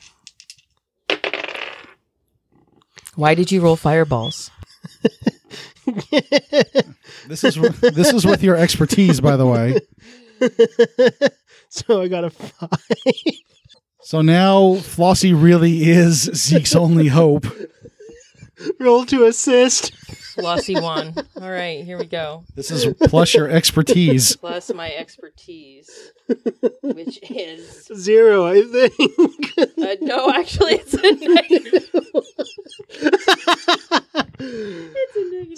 Why 3.16 3.34
did 3.34 3.50
you 3.50 3.60
roll 3.60 3.74
fireballs? 3.76 4.52
This 7.26 7.44
is 7.44 7.56
this 7.80 8.12
is 8.12 8.24
with 8.24 8.42
your 8.42 8.56
expertise, 8.56 9.20
by 9.20 9.36
the 9.36 9.46
way. 9.46 9.78
so 11.68 12.00
I 12.02 12.08
got 12.08 12.24
a 12.24 12.30
five. 12.30 12.70
So 14.02 14.22
now 14.22 14.76
Flossy 14.76 15.32
really 15.34 15.88
is 15.88 16.22
Zeke's 16.34 16.74
only 16.74 17.08
hope. 17.08 17.46
Roll 18.80 19.04
to 19.06 19.24
assist. 19.26 19.94
Flossy 20.34 20.74
one. 20.74 21.14
All 21.40 21.50
right, 21.50 21.84
here 21.84 21.98
we 21.98 22.06
go. 22.06 22.44
This 22.54 22.70
is 22.70 22.86
plus 23.08 23.34
your 23.34 23.48
expertise. 23.48 24.36
Plus 24.36 24.72
my 24.72 24.90
expertise, 24.92 26.12
which 26.82 27.18
is 27.30 27.88
Zero, 27.94 28.46
I 28.46 28.62
think. 28.62 29.58
uh, 29.78 29.96
no, 30.00 30.30
actually, 30.30 30.74
it's 30.74 30.94
a 30.94 31.12
negative. 31.12 31.87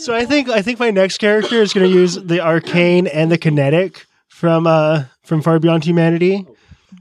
So 0.01 0.15
I 0.15 0.25
think 0.25 0.49
I 0.49 0.63
think 0.63 0.79
my 0.79 0.91
next 0.91 1.19
character 1.19 1.63
is 1.63 1.73
going 1.73 1.89
to 1.91 1.95
use 1.95 2.15
the 2.17 2.41
arcane 2.41 3.07
and 3.07 3.31
the 3.31 3.39
kinetic 3.39 4.07
from 4.29 4.67
uh 4.67 5.05
from 5.25 5.43
Far 5.43 5.59
Beyond 5.59 5.85
Humanity. 5.85 6.47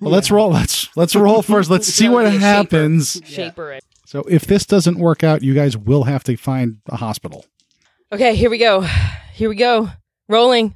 Well, 0.02 0.12
let's 0.12 0.30
roll. 0.32 0.50
Let's 0.52 0.96
let's 0.96 1.16
roll 1.16 1.42
first. 1.42 1.70
Let's 1.70 1.88
see 1.88 2.10
what 2.10 2.26
shaper. 2.26 2.40
happens. 2.40 3.22
Shaper 3.26 3.72
it. 3.74 3.84
So 4.06 4.22
if 4.30 4.46
this 4.46 4.66
doesn't 4.66 4.98
work 4.98 5.24
out, 5.24 5.42
you 5.44 5.54
guys 5.54 5.78
will 5.78 6.04
have 6.04 6.24
to 6.26 6.36
find 6.36 6.78
a 6.88 6.96
hospital. 6.96 7.46
Okay, 8.12 8.36
here 8.36 8.50
we 8.50 8.58
go. 8.58 8.82
Here 9.34 9.50
we 9.50 9.56
go. 9.56 9.90
Rolling. 10.28 10.76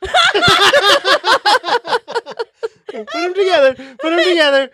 Put 0.02 0.10
them 3.12 3.34
together. 3.34 3.74
Put 3.74 4.10
them 4.10 4.24
together. 4.24 4.70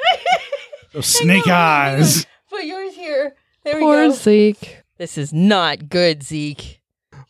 So 0.93 1.01
snake 1.01 1.47
eyes. 1.47 2.27
Put 2.51 2.65
yours 2.65 2.95
here. 2.95 3.35
There 3.65 3.77
we 3.77 3.83
Poor 3.83 4.09
go. 4.09 4.15
Zeke. 4.15 4.83
This 4.99 5.17
is 5.17 5.33
not 5.33 5.89
good, 5.89 6.23
Zeke. 6.23 6.83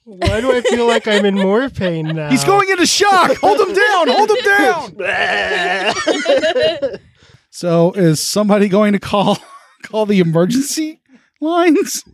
Why 0.05 0.41
do 0.41 0.57
I 0.57 0.63
feel 0.63 0.87
like 0.87 1.07
I'm 1.07 1.27
in 1.27 1.35
more 1.35 1.69
pain 1.69 2.07
now? 2.15 2.31
He's 2.31 2.45
going 2.45 2.71
into 2.71 2.87
shock. 2.87 3.37
Hold 3.37 3.61
him 3.61 3.75
down. 3.75 4.09
Hold 4.09 4.31
him 4.31 4.97
down. 4.97 6.99
So 7.51 7.93
is 7.93 8.21
somebody 8.21 8.69
going 8.69 8.93
to 8.93 9.01
call 9.01 9.39
call 9.83 10.07
the 10.07 10.21
emergency 10.21 11.01
lines? 11.41 12.05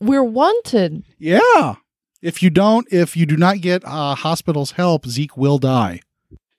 We're 0.00 0.24
wanted. 0.24 1.04
Yeah. 1.18 1.74
If 2.22 2.42
you 2.42 2.48
don't, 2.48 2.86
if 2.90 3.14
you 3.14 3.26
do 3.26 3.36
not 3.36 3.60
get 3.60 3.84
uh, 3.84 4.14
hospital's 4.14 4.70
help, 4.70 5.06
Zeke 5.06 5.36
will 5.36 5.58
die. 5.58 6.00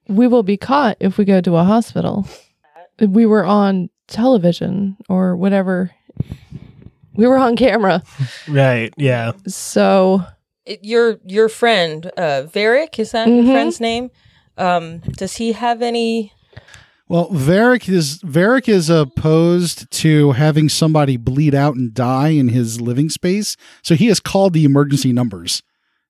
We 0.08 0.28
will 0.28 0.44
be 0.44 0.58
caught 0.58 0.98
if 1.00 1.18
we 1.18 1.26
go 1.26 1.42
to 1.42 1.58
a 1.58 1.64
hospital. 1.64 2.28
We 3.00 3.26
were 3.26 3.44
on 3.44 3.90
television 4.08 4.98
or 5.10 5.36
whatever. 5.36 5.92
We 7.18 7.28
were 7.28 7.38
on 7.38 7.56
camera. 7.56 8.02
right. 8.48 8.94
Yeah. 8.98 9.34
So 9.48 10.24
It- 10.66 10.80
your 10.84 11.18
your 11.26 11.50
friend, 11.50 12.06
uh, 12.18 12.44
Varric, 12.54 13.00
is 13.00 13.12
that 13.12 13.28
Mhm. 13.28 13.36
your 13.44 13.54
friend's 13.54 13.80
name? 13.80 14.10
Um, 14.58 15.00
does 15.18 15.36
he 15.38 15.52
have 15.54 15.82
any? 15.82 16.32
Well, 17.10 17.30
Varric 17.30 17.88
is 17.88 18.20
Varric 18.20 18.68
is 18.68 18.90
opposed 18.90 19.90
to 19.92 20.32
having 20.34 20.68
somebody 20.68 21.16
bleed 21.16 21.56
out 21.56 21.76
and 21.76 21.94
die 21.94 22.30
in 22.30 22.50
his 22.50 22.82
living 22.82 23.10
space, 23.10 23.56
so 23.82 23.96
he 23.96 24.08
has 24.08 24.20
called 24.20 24.52
the 24.54 24.66
emergency 24.66 25.14
numbers, 25.14 25.64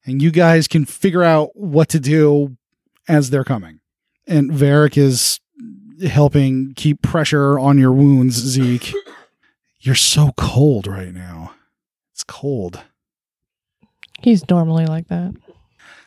and 0.05 0.21
you 0.23 0.31
guys 0.31 0.67
can 0.67 0.85
figure 0.85 1.23
out 1.23 1.49
what 1.53 1.87
to 1.89 1.99
do 1.99 2.57
as 3.07 3.29
they're 3.29 3.43
coming. 3.43 3.79
And 4.25 4.49
Varric 4.51 4.97
is 4.97 5.39
helping 6.07 6.73
keep 6.75 7.01
pressure 7.03 7.59
on 7.59 7.77
your 7.77 7.91
wounds, 7.93 8.35
Zeke. 8.35 8.93
You're 9.87 9.95
so 9.95 10.33
cold 10.35 10.85
right 10.85 11.13
now. 11.13 11.53
It's 12.11 12.25
cold. 12.25 12.83
he's 14.19 14.49
normally 14.49 14.85
like 14.85 15.07
that. 15.07 15.33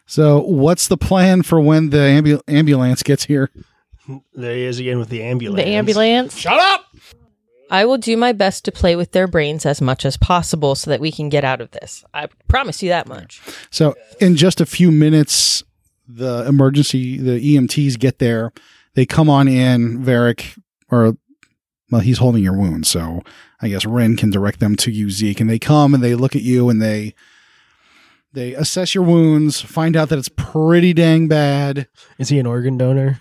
So, 0.05 0.43
what's 0.43 0.89
the 0.89 0.99
plan 0.99 1.43
for 1.43 1.59
when 1.59 1.89
the 1.89 1.97
ambu- 1.97 2.43
ambulance 2.47 3.03
gets 3.03 3.25
here? 3.25 3.49
There 4.35 4.55
he 4.55 4.65
is 4.65 4.81
again 4.81 4.99
with 4.99 5.09
the 5.09 5.23
ambulance. 5.23 5.65
The 5.65 5.71
ambulance. 5.71 6.37
Shut 6.37 6.61
up! 6.61 6.95
I 7.71 7.87
will 7.87 7.97
do 7.97 8.19
my 8.19 8.33
best 8.33 8.67
to 8.67 8.73
play 8.73 8.97
with 8.97 9.13
their 9.13 9.27
brains 9.27 9.65
as 9.65 9.81
much 9.81 10.05
as 10.05 10.19
possible 10.19 10.75
so 10.75 10.91
that 10.91 11.01
we 11.01 11.11
can 11.11 11.31
get 11.31 11.43
out 11.43 11.63
of 11.63 11.71
this. 11.71 12.05
I 12.13 12.29
promise 12.49 12.83
you 12.83 12.91
that 12.91 13.09
much. 13.09 13.41
So, 13.71 13.95
in 14.21 14.37
just 14.37 14.61
a 14.61 14.67
few 14.67 14.93
minutes, 14.93 15.65
the 16.07 16.47
emergency, 16.47 17.17
the 17.17 17.57
EMTs 17.57 17.99
get 17.99 18.19
there. 18.19 18.53
They 18.93 19.07
come 19.07 19.31
on 19.31 19.49
in. 19.49 20.05
Varric, 20.05 20.59
or 20.91 21.17
well, 21.91 22.03
he's 22.03 22.19
holding 22.19 22.43
your 22.43 22.59
wound, 22.59 22.87
so 22.87 23.23
I 23.63 23.69
guess 23.69 23.85
Rin 23.85 24.17
can 24.17 24.31
direct 24.31 24.61
them 24.61 24.77
to 24.77 24.91
you, 24.91 25.11
Zeke. 25.11 25.41
And 25.41 25.51
they 25.51 25.59
come 25.59 25.95
and 25.95 26.03
they 26.03 26.15
look 26.15 26.35
at 26.35 26.43
you 26.43 26.69
and 26.69 26.81
they 26.81 27.15
they 28.33 28.55
assess 28.55 28.95
your 28.95 29.05
wounds, 29.05 29.61
find 29.61 29.97
out 29.97 30.09
that 30.09 30.19
it's 30.19 30.31
pretty 30.37 30.93
dang 30.93 31.27
bad. 31.27 31.89
Is 32.19 32.29
he 32.29 32.39
an 32.39 32.47
organ 32.47 32.79
donor? 32.79 33.21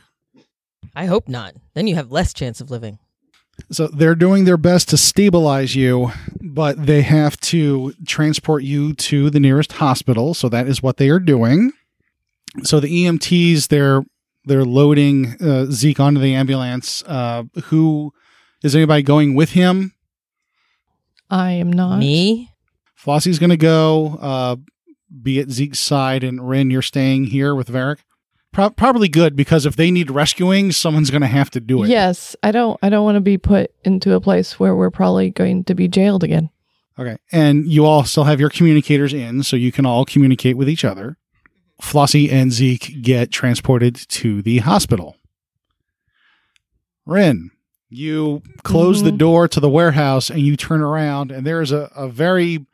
I 0.95 1.05
hope 1.05 1.27
not. 1.27 1.55
Then 1.73 1.87
you 1.87 1.95
have 1.95 2.11
less 2.11 2.33
chance 2.33 2.61
of 2.61 2.69
living. 2.69 2.99
So 3.71 3.87
they're 3.87 4.15
doing 4.15 4.45
their 4.45 4.57
best 4.57 4.89
to 4.89 4.97
stabilize 4.97 5.75
you, 5.75 6.11
but 6.41 6.85
they 6.85 7.01
have 7.01 7.37
to 7.41 7.93
transport 8.05 8.63
you 8.63 8.93
to 8.93 9.29
the 9.29 9.39
nearest 9.39 9.73
hospital. 9.73 10.33
So 10.33 10.47
that 10.49 10.67
is 10.67 10.81
what 10.81 10.97
they 10.97 11.09
are 11.09 11.19
doing. 11.19 11.73
So 12.63 12.79
the 12.79 13.05
EMTs, 13.05 13.67
they're 13.67 14.03
they're 14.45 14.65
loading 14.65 15.35
uh, 15.41 15.65
Zeke 15.65 15.99
onto 15.99 16.21
the 16.21 16.33
ambulance. 16.33 17.03
Uh, 17.05 17.43
who 17.65 18.13
is 18.63 18.75
anybody 18.75 19.03
going 19.03 19.35
with 19.35 19.51
him? 19.51 19.93
I 21.29 21.51
am 21.51 21.71
not. 21.71 21.99
Me? 21.99 22.51
Flossy's 22.95 23.39
going 23.39 23.51
to 23.51 23.57
go. 23.57 24.17
Uh, 24.19 24.55
be 25.21 25.39
at 25.39 25.49
Zeke's 25.49 25.79
side, 25.79 26.23
and 26.23 26.47
Rin, 26.47 26.69
you're 26.69 26.81
staying 26.81 27.25
here 27.25 27.55
with 27.55 27.69
Varric. 27.69 27.99
Pro- 28.51 28.71
probably 28.71 29.07
good 29.07 29.35
because 29.35 29.65
if 29.65 29.75
they 29.75 29.91
need 29.91 30.09
rescuing, 30.09 30.71
someone's 30.71 31.11
going 31.11 31.21
to 31.21 31.27
have 31.27 31.51
to 31.51 31.59
do 31.59 31.83
it. 31.83 31.89
Yes, 31.89 32.35
I 32.41 32.51
don't. 32.51 32.79
I 32.81 32.89
don't 32.89 33.03
want 33.05 33.15
to 33.15 33.21
be 33.21 33.37
put 33.37 33.71
into 33.83 34.13
a 34.13 34.21
place 34.21 34.59
where 34.59 34.75
we're 34.75 34.89
probably 34.89 35.29
going 35.29 35.63
to 35.65 35.75
be 35.75 35.87
jailed 35.87 36.23
again. 36.23 36.49
Okay. 36.97 37.17
And 37.31 37.65
you 37.65 37.85
all 37.85 38.03
still 38.03 38.25
have 38.25 38.39
your 38.39 38.49
communicators 38.49 39.13
in, 39.13 39.43
so 39.43 39.55
you 39.55 39.71
can 39.71 39.85
all 39.85 40.03
communicate 40.03 40.57
with 40.57 40.67
each 40.67 40.83
other. 40.83 41.17
Flossy 41.81 42.29
and 42.29 42.51
Zeke 42.51 43.01
get 43.01 43.31
transported 43.31 43.95
to 43.95 44.41
the 44.41 44.57
hospital. 44.59 45.15
Rin, 47.05 47.51
you 47.89 48.41
close 48.63 49.01
the 49.03 49.11
Mhm. 49.11 49.17
door 49.17 49.47
to 49.47 49.59
the 49.59 49.69
warehouse 49.69 50.29
and 50.29 50.41
you 50.41 50.55
turn 50.55 50.81
around, 50.81 51.31
and 51.31 51.45
there's 51.45 51.71
a, 51.71 51.91
a 51.95 52.07
very 52.07 52.65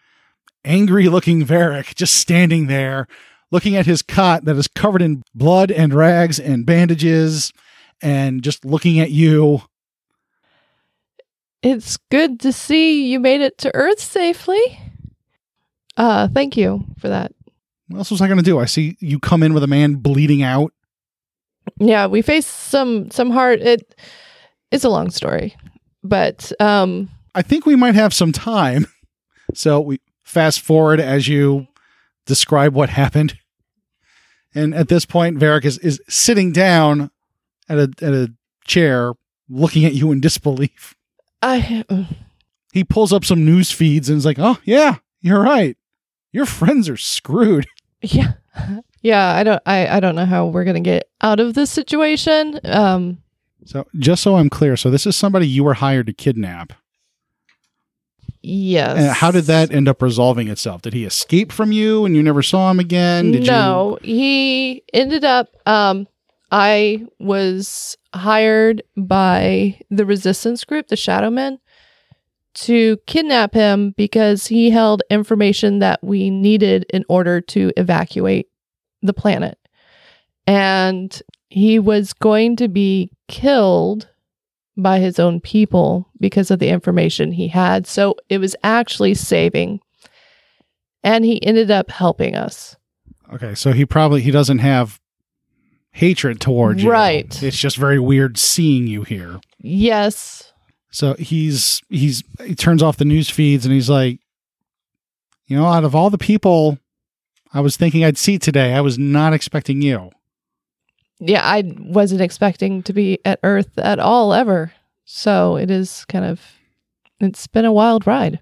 angry 0.65 1.07
looking 1.07 1.45
Varric 1.45 1.95
just 1.95 2.15
standing 2.15 2.67
there 2.67 3.07
looking 3.51 3.75
at 3.75 3.86
his 3.86 4.01
cot 4.01 4.43
that 4.45 4.55
is 4.57 4.67
covered 4.67 5.01
in 5.01 5.24
blood 5.34 5.69
and 5.72 5.93
rags 5.93 6.39
and 6.39 6.65
bandages 6.65 7.53
and 8.01 8.43
just 8.43 8.65
looking 8.65 9.00
at 9.00 9.12
you. 9.12 9.62
It's 11.62 11.98
good 12.12 12.39
to 12.41 12.51
see 12.51 13.07
you 13.12 13.19
made 13.19 13.41
it 13.41 13.57
to 13.60 13.74
Earth 13.74 14.00
safely. 14.00 14.79
Uh, 15.98 16.27
thank 16.27 16.57
you 16.57 16.84
for 17.00 17.07
that. 17.07 17.31
What 17.88 18.00
else 18.00 18.12
was 18.12 18.22
I 18.22 18.27
going 18.27 18.38
to 18.39 18.43
do? 18.43 18.60
I 18.60 18.65
see 18.65 18.98
you 19.00 19.19
come 19.19 19.41
in 19.43 19.53
with 19.53 19.63
a 19.63 19.67
man 19.67 19.95
bleeding 19.95 20.43
out. 20.43 20.74
Yeah, 21.79 22.07
we 22.07 22.22
faced 22.22 22.50
some 22.50 23.10
some 23.10 23.31
hard. 23.31 23.62
It 23.62 23.95
it's 24.75 24.84
a 24.84 24.89
long 24.89 25.10
story, 25.10 25.55
but 26.03 26.51
um, 26.60 27.10
I 27.34 27.41
think 27.41 27.65
we 27.65 27.75
might 27.75 27.96
have 27.96 28.13
some 28.13 28.32
time. 28.32 28.88
So 29.53 29.79
we 29.79 30.01
fast 30.24 30.60
forward 30.60 31.00
as 31.00 31.27
you 31.27 31.67
describe 32.25 32.74
what 32.74 32.89
happened. 32.89 33.38
And 34.53 34.74
at 34.74 34.88
this 34.88 35.05
point, 35.05 35.38
Varric 35.38 35.65
is, 35.65 35.77
is 35.79 36.01
sitting 36.10 36.51
down 36.51 37.12
at 37.70 37.77
a 37.77 37.94
at 38.01 38.13
a 38.13 38.34
chair 38.65 39.13
looking 39.50 39.86
at 39.86 39.94
you 39.94 40.12
in 40.12 40.22
disbelief. 40.22 40.96
I 41.41 41.86
He 42.74 42.84
pulls 42.84 43.13
up 43.13 43.24
some 43.24 43.46
news 43.46 43.72
feeds 43.72 44.10
and 44.10 44.17
is 44.17 44.25
like, 44.25 44.39
Oh 44.39 44.58
yeah, 44.63 44.96
you're 45.22 45.41
right. 45.41 45.77
Your 46.32 46.46
friends 46.46 46.89
are 46.89 46.98
screwed. 46.98 47.67
yeah 48.01 48.34
yeah 49.01 49.34
I 49.34 49.44
don't 49.44 49.62
I 49.65 49.88
I 49.88 50.00
don't 50.00 50.15
know 50.15 50.25
how 50.25 50.48
we're 50.48 50.65
gonna 50.65 50.79
get 50.79 51.10
out 51.22 51.39
of 51.39 51.53
this 51.53 51.72
situation. 51.72 52.60
Um, 52.63 53.20
So 53.65 53.88
just 53.98 54.22
so 54.24 54.36
I'm 54.36 54.50
clear, 54.50 54.77
so 54.77 54.89
this 54.89 55.05
is 55.05 55.15
somebody 55.15 55.48
you 55.48 55.63
were 55.63 55.74
hired 55.74 56.07
to 56.07 56.13
kidnap. 56.13 56.74
yes. 58.41 58.98
And 58.98 59.10
how 59.10 59.31
did 59.31 59.45
that 59.45 59.72
end 59.72 59.88
up 59.88 60.01
resolving 60.01 60.48
itself? 60.50 60.84
Did 60.84 60.93
he 60.93 61.03
escape 61.03 61.51
from 61.51 61.72
you 61.72 62.05
and 62.05 62.15
you 62.15 62.22
never 62.22 62.43
saw 62.43 62.69
him 62.69 62.79
again? 62.79 63.31
Did 63.31 63.48
no, 63.48 63.98
he 64.03 64.84
ended 64.93 65.24
up. 65.24 65.50
Um, 65.65 66.07
I 66.51 67.05
was 67.19 67.98
hired 68.13 68.84
by 68.95 69.79
the 69.89 70.05
resistance 70.05 70.63
group, 70.63 70.88
the 70.88 70.95
Shadow 70.95 71.31
Men, 71.31 71.60
to 72.53 72.98
kidnap 73.07 73.53
him 73.53 73.95
because 73.98 74.45
he 74.45 74.69
held 74.69 75.01
information 75.10 75.79
that 75.79 76.03
we 76.03 76.29
needed 76.29 76.86
in 76.93 77.03
order 77.10 77.41
to 77.41 77.72
evacuate 77.75 78.48
the 79.01 79.13
planet. 79.13 79.57
And 80.48 81.19
he 81.56 81.80
was 81.80 82.12
going 82.12 82.58
to 82.58 82.68
be 82.68 83.10
killed 83.30 84.10
by 84.76 85.00
his 85.00 85.20
own 85.20 85.40
people 85.40 86.06
because 86.20 86.52
of 86.52 86.60
the 86.60 86.68
information 86.68 87.32
he 87.32 87.48
had. 87.48 87.88
So 87.88 88.18
it 88.28 88.40
was 88.40 88.58
actually 88.62 89.14
saving. 89.14 89.80
And 91.02 91.24
he 91.24 91.41
ended 91.46 91.72
up 91.72 91.89
helping 91.89 92.36
us. 92.36 92.76
Okay, 93.34 93.56
so 93.56 93.72
he 93.72 93.86
probably 93.86 94.22
he 94.22 94.32
doesn't 94.32 94.58
have 94.58 95.00
hatred 95.91 96.41
towards 96.41 96.84
you. 96.84 96.91
Right. 96.91 97.41
It's 97.41 97.58
just 97.58 97.78
very 97.78 98.00
weird 98.00 98.38
seeing 98.38 98.86
you 98.86 99.04
here. 99.04 99.39
Yes. 99.58 100.52
So 100.91 101.13
he's 101.13 101.82
he's 101.88 102.22
he 102.44 102.54
turns 102.54 102.84
off 102.84 102.98
the 102.98 103.06
news 103.06 103.30
feeds 103.30 103.65
and 103.65 103.74
he's 103.74 103.89
like, 103.89 104.20
you 105.46 105.56
know, 105.56 105.68
out 105.68 105.86
of 105.86 105.96
all 105.96 106.10
the 106.10 106.18
people 106.18 106.80
I 107.54 107.62
was 107.62 107.78
thinking 107.78 108.04
I'd 108.04 108.18
see 108.18 108.38
today, 108.38 108.74
I 108.74 108.82
was 108.82 109.00
not 109.00 109.32
expecting 109.32 109.82
you. 109.82 110.12
Yeah, 111.19 111.41
I 111.43 111.63
wasn't 111.78 112.21
expecting 112.21 112.84
to 112.84 112.93
be 112.93 113.19
at 113.25 113.39
Earth 113.43 113.78
at 113.78 113.99
all 113.99 114.34
ever. 114.34 114.73
So 115.06 115.56
it 115.56 115.71
is 115.71 116.06
kind 116.06 116.25
of, 116.25 116.41
it's 117.19 117.47
been 117.47 117.65
a 117.65 117.71
wild 117.71 118.06
ride. 118.08 118.39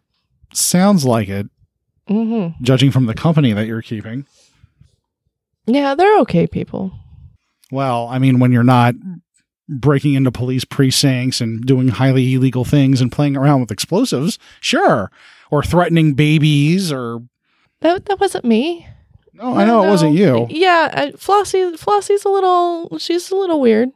Sounds 0.53 1.05
like 1.05 1.29
it, 1.29 1.47
hmm 2.07 2.49
judging 2.62 2.91
from 2.91 3.05
the 3.05 3.13
company 3.13 3.53
that 3.53 3.65
you're 3.65 3.81
keeping. 3.81 4.25
Yeah, 5.65 5.95
they're 5.95 6.19
okay 6.19 6.47
people. 6.47 6.91
Well, 7.71 8.07
I 8.07 8.19
mean, 8.19 8.39
when 8.39 8.51
you're 8.51 8.63
not 8.63 8.95
breaking 9.69 10.13
into 10.13 10.31
police 10.31 10.65
precincts 10.65 11.41
and 11.41 11.65
doing 11.65 11.88
highly 11.88 12.33
illegal 12.33 12.65
things 12.65 13.01
and 13.01 13.12
playing 13.12 13.38
around 13.38 13.62
with 13.62 13.71
explosives, 13.71 14.38
sure. 14.59 15.09
Or 15.49 15.63
threatening 15.63 16.13
babies 16.13 16.91
or 16.91 17.21
That 17.81 18.05
that 18.05 18.19
wasn't 18.19 18.45
me. 18.45 18.88
No, 19.43 19.58
I 19.58 19.65
know 19.65 19.84
it 19.84 19.89
wasn't 19.89 20.15
you. 20.15 20.47
Yeah, 20.49 21.12
Flossy 21.17 21.75
Flossy's 21.77 22.25
a 22.25 22.29
little 22.29 22.97
she's 22.97 23.29
a 23.32 23.36
little 23.36 23.60
weird. 23.60 23.89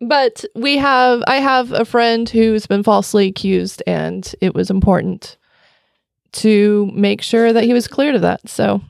But 0.00 0.44
we 0.54 0.78
have 0.78 1.22
I 1.26 1.36
have 1.36 1.72
a 1.72 1.84
friend 1.84 2.28
who's 2.28 2.66
been 2.66 2.82
falsely 2.82 3.28
accused 3.28 3.82
and 3.86 4.32
it 4.40 4.54
was 4.54 4.70
important 4.70 5.36
to 6.32 6.90
make 6.94 7.22
sure 7.22 7.52
that 7.52 7.64
he 7.64 7.72
was 7.72 7.88
cleared 7.88 8.14
of 8.14 8.22
that. 8.22 8.48
So 8.48 8.82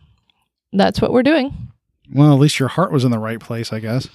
that's 0.72 1.00
what 1.00 1.12
we're 1.12 1.22
doing. 1.22 1.54
Well, 2.12 2.32
at 2.32 2.40
least 2.40 2.58
your 2.58 2.68
heart 2.68 2.92
was 2.92 3.04
in 3.04 3.10
the 3.10 3.18
right 3.18 3.40
place, 3.40 3.72
I 3.72 3.80
guess. 3.80 4.08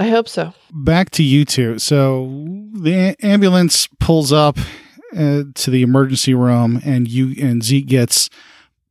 I 0.00 0.08
hope 0.08 0.28
so. 0.28 0.52
Back 0.72 1.10
to 1.12 1.22
you 1.22 1.44
two. 1.44 1.78
So 1.78 2.46
the 2.72 3.16
a- 3.20 3.26
ambulance 3.26 3.88
pulls 3.98 4.32
up 4.32 4.58
uh, 5.16 5.44
to 5.54 5.70
the 5.70 5.82
emergency 5.82 6.34
room, 6.34 6.80
and 6.84 7.08
you 7.08 7.34
and 7.42 7.64
Zeke 7.64 7.86
gets 7.86 8.30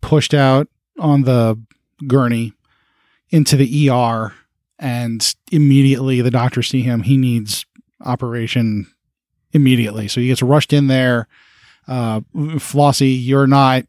pushed 0.02 0.34
out 0.34 0.68
on 1.00 1.22
the 1.24 1.58
gurney 2.06 2.54
into 3.30 3.56
the 3.56 3.90
ER, 3.90 4.34
and 4.80 5.36
immediately 5.52 6.22
the 6.22 6.32
doctors 6.32 6.70
see 6.70 6.82
him. 6.82 7.04
He 7.04 7.18
needs 7.18 7.66
operation 8.02 8.88
immediately, 9.52 10.08
so 10.08 10.22
he 10.22 10.28
gets 10.28 10.42
rushed 10.42 10.74
in 10.74 10.88
there. 10.88 11.28
Uh, 11.88 12.22
Flossy, 12.60 13.10
you're 13.10 13.48
not 13.48 13.86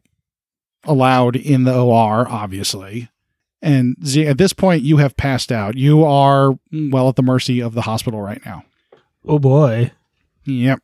allowed 0.85 1.35
in 1.35 1.63
the 1.63 1.77
OR, 1.77 2.27
obviously. 2.27 3.09
And 3.61 3.97
Z, 4.05 4.25
at 4.25 4.37
this 4.37 4.53
point, 4.53 4.83
you 4.83 4.97
have 4.97 5.17
passed 5.17 5.51
out. 5.51 5.75
You 5.75 6.03
are 6.05 6.57
well 6.71 7.09
at 7.09 7.17
the 7.17 7.23
mercy 7.23 7.61
of 7.61 7.73
the 7.73 7.81
hospital 7.81 8.21
right 8.21 8.43
now. 8.45 8.63
Oh 9.27 9.39
boy. 9.39 9.91
Yep. 10.45 10.79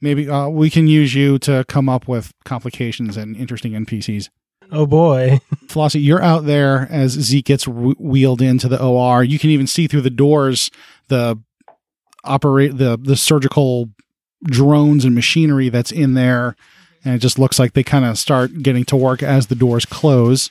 Maybe 0.00 0.28
uh, 0.28 0.48
we 0.48 0.68
can 0.68 0.86
use 0.88 1.14
you 1.14 1.38
to 1.40 1.64
come 1.68 1.88
up 1.88 2.06
with 2.06 2.34
complications 2.44 3.16
and 3.16 3.34
interesting 3.34 3.72
NPCs. 3.72 4.28
Oh 4.72 4.86
boy. 4.86 5.40
Flossy, 5.68 6.00
you're 6.00 6.22
out 6.22 6.44
there 6.44 6.88
as 6.90 7.12
Zeke 7.12 7.46
gets 7.46 7.64
w- 7.64 7.94
wheeled 7.98 8.42
into 8.42 8.68
the 8.68 8.82
OR. 8.82 9.22
You 9.22 9.38
can 9.38 9.50
even 9.50 9.66
see 9.66 9.86
through 9.86 10.02
the 10.02 10.10
doors 10.10 10.70
the 11.08 11.38
operate 12.24 12.76
the 12.78 12.98
the 13.00 13.16
surgical 13.16 13.90
drones 14.44 15.04
and 15.04 15.14
machinery 15.14 15.68
that's 15.68 15.92
in 15.92 16.14
there, 16.14 16.56
and 17.04 17.14
it 17.14 17.18
just 17.18 17.38
looks 17.38 17.58
like 17.58 17.72
they 17.72 17.84
kind 17.84 18.04
of 18.04 18.18
start 18.18 18.62
getting 18.62 18.84
to 18.84 18.96
work 18.96 19.22
as 19.22 19.46
the 19.46 19.54
doors 19.54 19.84
close. 19.84 20.50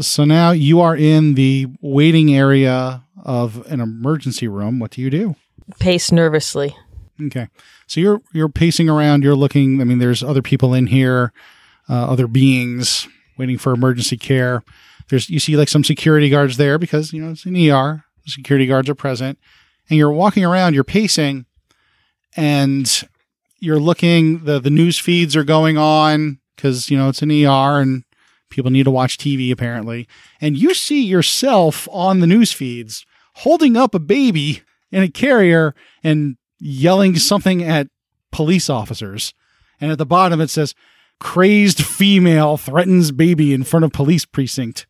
So 0.00 0.24
now 0.24 0.50
you 0.50 0.80
are 0.80 0.96
in 0.96 1.34
the 1.34 1.66
waiting 1.80 2.34
area 2.34 3.04
of 3.24 3.66
an 3.66 3.80
emergency 3.80 4.46
room. 4.48 4.78
What 4.78 4.90
do 4.92 5.00
you 5.00 5.10
do? 5.10 5.36
Pace 5.78 6.12
nervously. 6.12 6.76
Okay. 7.20 7.48
So 7.86 8.00
you're 8.00 8.20
you're 8.32 8.48
pacing 8.48 8.88
around, 8.88 9.24
you're 9.24 9.34
looking, 9.34 9.80
I 9.80 9.84
mean 9.84 9.98
there's 9.98 10.22
other 10.22 10.42
people 10.42 10.74
in 10.74 10.88
here, 10.88 11.32
uh, 11.88 12.10
other 12.10 12.26
beings 12.26 13.08
waiting 13.38 13.58
for 13.58 13.72
emergency 13.72 14.16
care. 14.16 14.62
There's 15.08 15.30
you 15.30 15.38
see 15.38 15.56
like 15.56 15.68
some 15.68 15.84
security 15.84 16.28
guards 16.28 16.56
there 16.56 16.78
because, 16.78 17.12
you 17.12 17.22
know, 17.22 17.30
it's 17.30 17.46
an 17.46 17.56
ER. 17.56 18.04
Security 18.26 18.66
guards 18.66 18.90
are 18.90 18.94
present. 18.94 19.38
And 19.88 19.96
you're 19.96 20.12
walking 20.12 20.44
around, 20.44 20.74
you're 20.74 20.84
pacing 20.84 21.46
and 22.36 23.08
you're 23.58 23.78
looking 23.78 24.44
the 24.44 24.60
the 24.60 24.70
news 24.70 24.98
feeds 24.98 25.34
are 25.34 25.44
going 25.44 25.78
on 25.78 26.38
cuz 26.56 26.90
you 26.90 26.96
know 26.96 27.08
it's 27.08 27.22
an 27.22 27.30
ER 27.30 27.80
and 27.80 28.04
people 28.50 28.70
need 28.70 28.84
to 28.84 28.90
watch 28.90 29.18
TV 29.18 29.50
apparently. 29.50 30.06
And 30.40 30.56
you 30.56 30.74
see 30.74 31.02
yourself 31.02 31.88
on 31.90 32.20
the 32.20 32.26
news 32.26 32.52
feeds 32.52 33.06
holding 33.36 33.76
up 33.76 33.94
a 33.94 33.98
baby 33.98 34.62
in 34.90 35.02
a 35.02 35.08
carrier 35.08 35.74
and 36.02 36.36
yelling 36.58 37.16
something 37.16 37.62
at 37.62 37.88
police 38.32 38.68
officers. 38.68 39.32
And 39.80 39.90
at 39.90 39.98
the 39.98 40.06
bottom 40.06 40.40
it 40.40 40.50
says, 40.50 40.74
crazed 41.20 41.84
female 41.84 42.56
threatens 42.56 43.10
baby 43.10 43.52
in 43.52 43.64
front 43.64 43.84
of 43.84 43.92
police 43.92 44.24
precinct. 44.24 44.86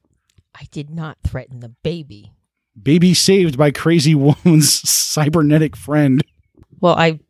I 0.54 0.66
did 0.70 0.90
not 0.90 1.18
threaten 1.24 1.60
the 1.60 1.70
baby. 1.70 2.32
baby 2.80 3.14
saved 3.14 3.56
by 3.56 3.70
crazy 3.70 4.14
woman's 4.14 4.72
cybernetic 4.88 5.76
friend. 5.76 6.22
Well, 6.80 6.94
I 6.94 7.20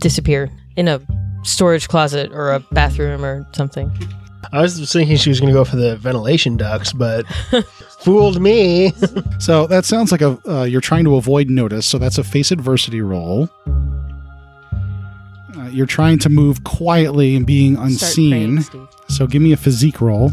disappear 0.00 0.50
in 0.76 0.88
a 0.88 1.00
storage 1.42 1.88
closet 1.88 2.32
or 2.32 2.52
a 2.52 2.60
bathroom 2.72 3.24
or 3.24 3.46
something. 3.52 3.90
I 4.52 4.62
was 4.62 4.92
thinking 4.92 5.16
she 5.16 5.28
was 5.28 5.38
going 5.38 5.52
to 5.52 5.58
go 5.58 5.64
for 5.64 5.76
the 5.76 5.96
ventilation 5.96 6.56
ducts, 6.56 6.92
but 6.92 7.26
fooled 8.00 8.40
me. 8.40 8.92
So 9.38 9.66
that 9.66 9.84
sounds 9.84 10.10
like 10.10 10.22
a 10.22 10.38
uh, 10.48 10.64
you're 10.64 10.80
trying 10.80 11.04
to 11.04 11.16
avoid 11.16 11.50
notice. 11.50 11.86
So 11.86 11.98
that's 11.98 12.18
a 12.18 12.24
face 12.24 12.50
adversity 12.50 13.00
roll. 13.00 13.48
You're 15.72 15.86
trying 15.86 16.18
to 16.20 16.28
move 16.28 16.64
quietly 16.64 17.36
and 17.36 17.46
being 17.46 17.76
unseen. 17.76 18.62
praying, 18.64 18.88
So 19.08 19.26
give 19.26 19.42
me 19.42 19.52
a 19.52 19.56
physique 19.56 20.00
roll. 20.00 20.32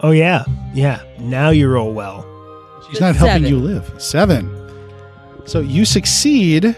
oh 0.00 0.10
yeah, 0.12 0.44
yeah. 0.74 1.02
Now 1.18 1.50
you 1.50 1.68
roll 1.68 1.92
well. 1.92 2.26
She's 2.88 3.00
not 3.00 3.14
helping 3.16 3.44
Seven. 3.44 3.48
you 3.48 3.58
live. 3.58 3.92
Seven. 4.02 4.50
So 5.46 5.60
you 5.60 5.84
succeed. 5.84 6.76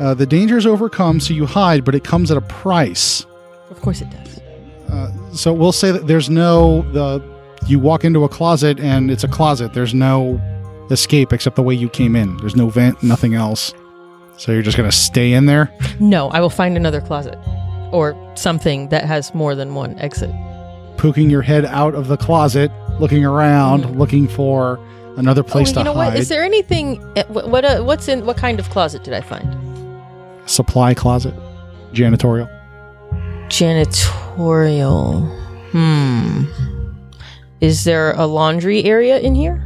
Uh, 0.00 0.14
the 0.14 0.26
danger 0.26 0.56
is 0.56 0.66
overcome, 0.66 1.18
so 1.20 1.34
you 1.34 1.44
hide, 1.46 1.84
but 1.84 1.94
it 1.94 2.04
comes 2.04 2.30
at 2.30 2.36
a 2.36 2.40
price. 2.42 3.26
Of 3.70 3.80
course 3.80 4.00
it 4.00 4.08
does. 4.10 4.38
Uh, 4.88 5.32
so 5.32 5.52
we'll 5.52 5.72
say 5.72 5.90
that 5.92 6.06
there's 6.06 6.30
no 6.30 6.82
the 6.92 7.22
you 7.66 7.78
walk 7.78 8.04
into 8.04 8.24
a 8.24 8.28
closet 8.28 8.78
and 8.80 9.10
it's 9.10 9.24
a 9.24 9.28
closet. 9.28 9.74
There's 9.74 9.92
no 9.94 10.40
escape 10.90 11.32
except 11.32 11.56
the 11.56 11.62
way 11.62 11.74
you 11.74 11.88
came 11.88 12.16
in. 12.16 12.36
There's 12.38 12.56
no 12.56 12.70
vent, 12.70 13.02
nothing 13.02 13.34
else. 13.34 13.74
So 14.38 14.52
you're 14.52 14.62
just 14.62 14.76
gonna 14.76 14.90
stay 14.92 15.32
in 15.34 15.44
there. 15.46 15.70
No, 16.00 16.28
I 16.30 16.40
will 16.40 16.48
find 16.50 16.76
another 16.76 17.00
closet 17.00 17.36
or 17.92 18.16
something 18.36 18.88
that 18.88 19.04
has 19.04 19.34
more 19.34 19.54
than 19.54 19.74
one 19.74 19.98
exit. 19.98 20.30
poking 20.96 21.30
your 21.30 21.42
head 21.42 21.64
out 21.64 21.94
of 21.94 22.08
the 22.08 22.16
closet, 22.16 22.72
looking 22.98 23.24
around, 23.24 23.84
Mhm. 23.84 23.96
looking 23.98 24.26
for 24.26 24.80
another 25.16 25.44
place 25.44 25.70
oh, 25.70 25.74
to 25.74 25.78
you 25.80 25.84
know 25.84 25.94
hide. 25.94 26.06
what? 26.08 26.16
Is 26.16 26.28
there 26.28 26.42
anything? 26.42 27.00
eh, 27.14 27.22
What? 27.28 27.48
what 27.48 27.64
uh, 27.64 27.82
what's 27.82 28.08
in? 28.08 28.26
What 28.26 28.36
kind 28.36 28.58
of 28.58 28.68
closet 28.70 29.04
did 29.04 29.14
I 29.14 29.20
find? 29.20 29.46
Supply 30.46 30.94
closet, 30.94 31.34
janitorial. 31.92 32.48
Janitorial. 33.48 35.28
Hmm. 35.70 36.44
Is 37.60 37.84
there 37.84 38.12
a 38.16 38.26
laundry 38.26 38.84
area 38.84 39.18
in 39.18 39.34
here? 39.36 39.62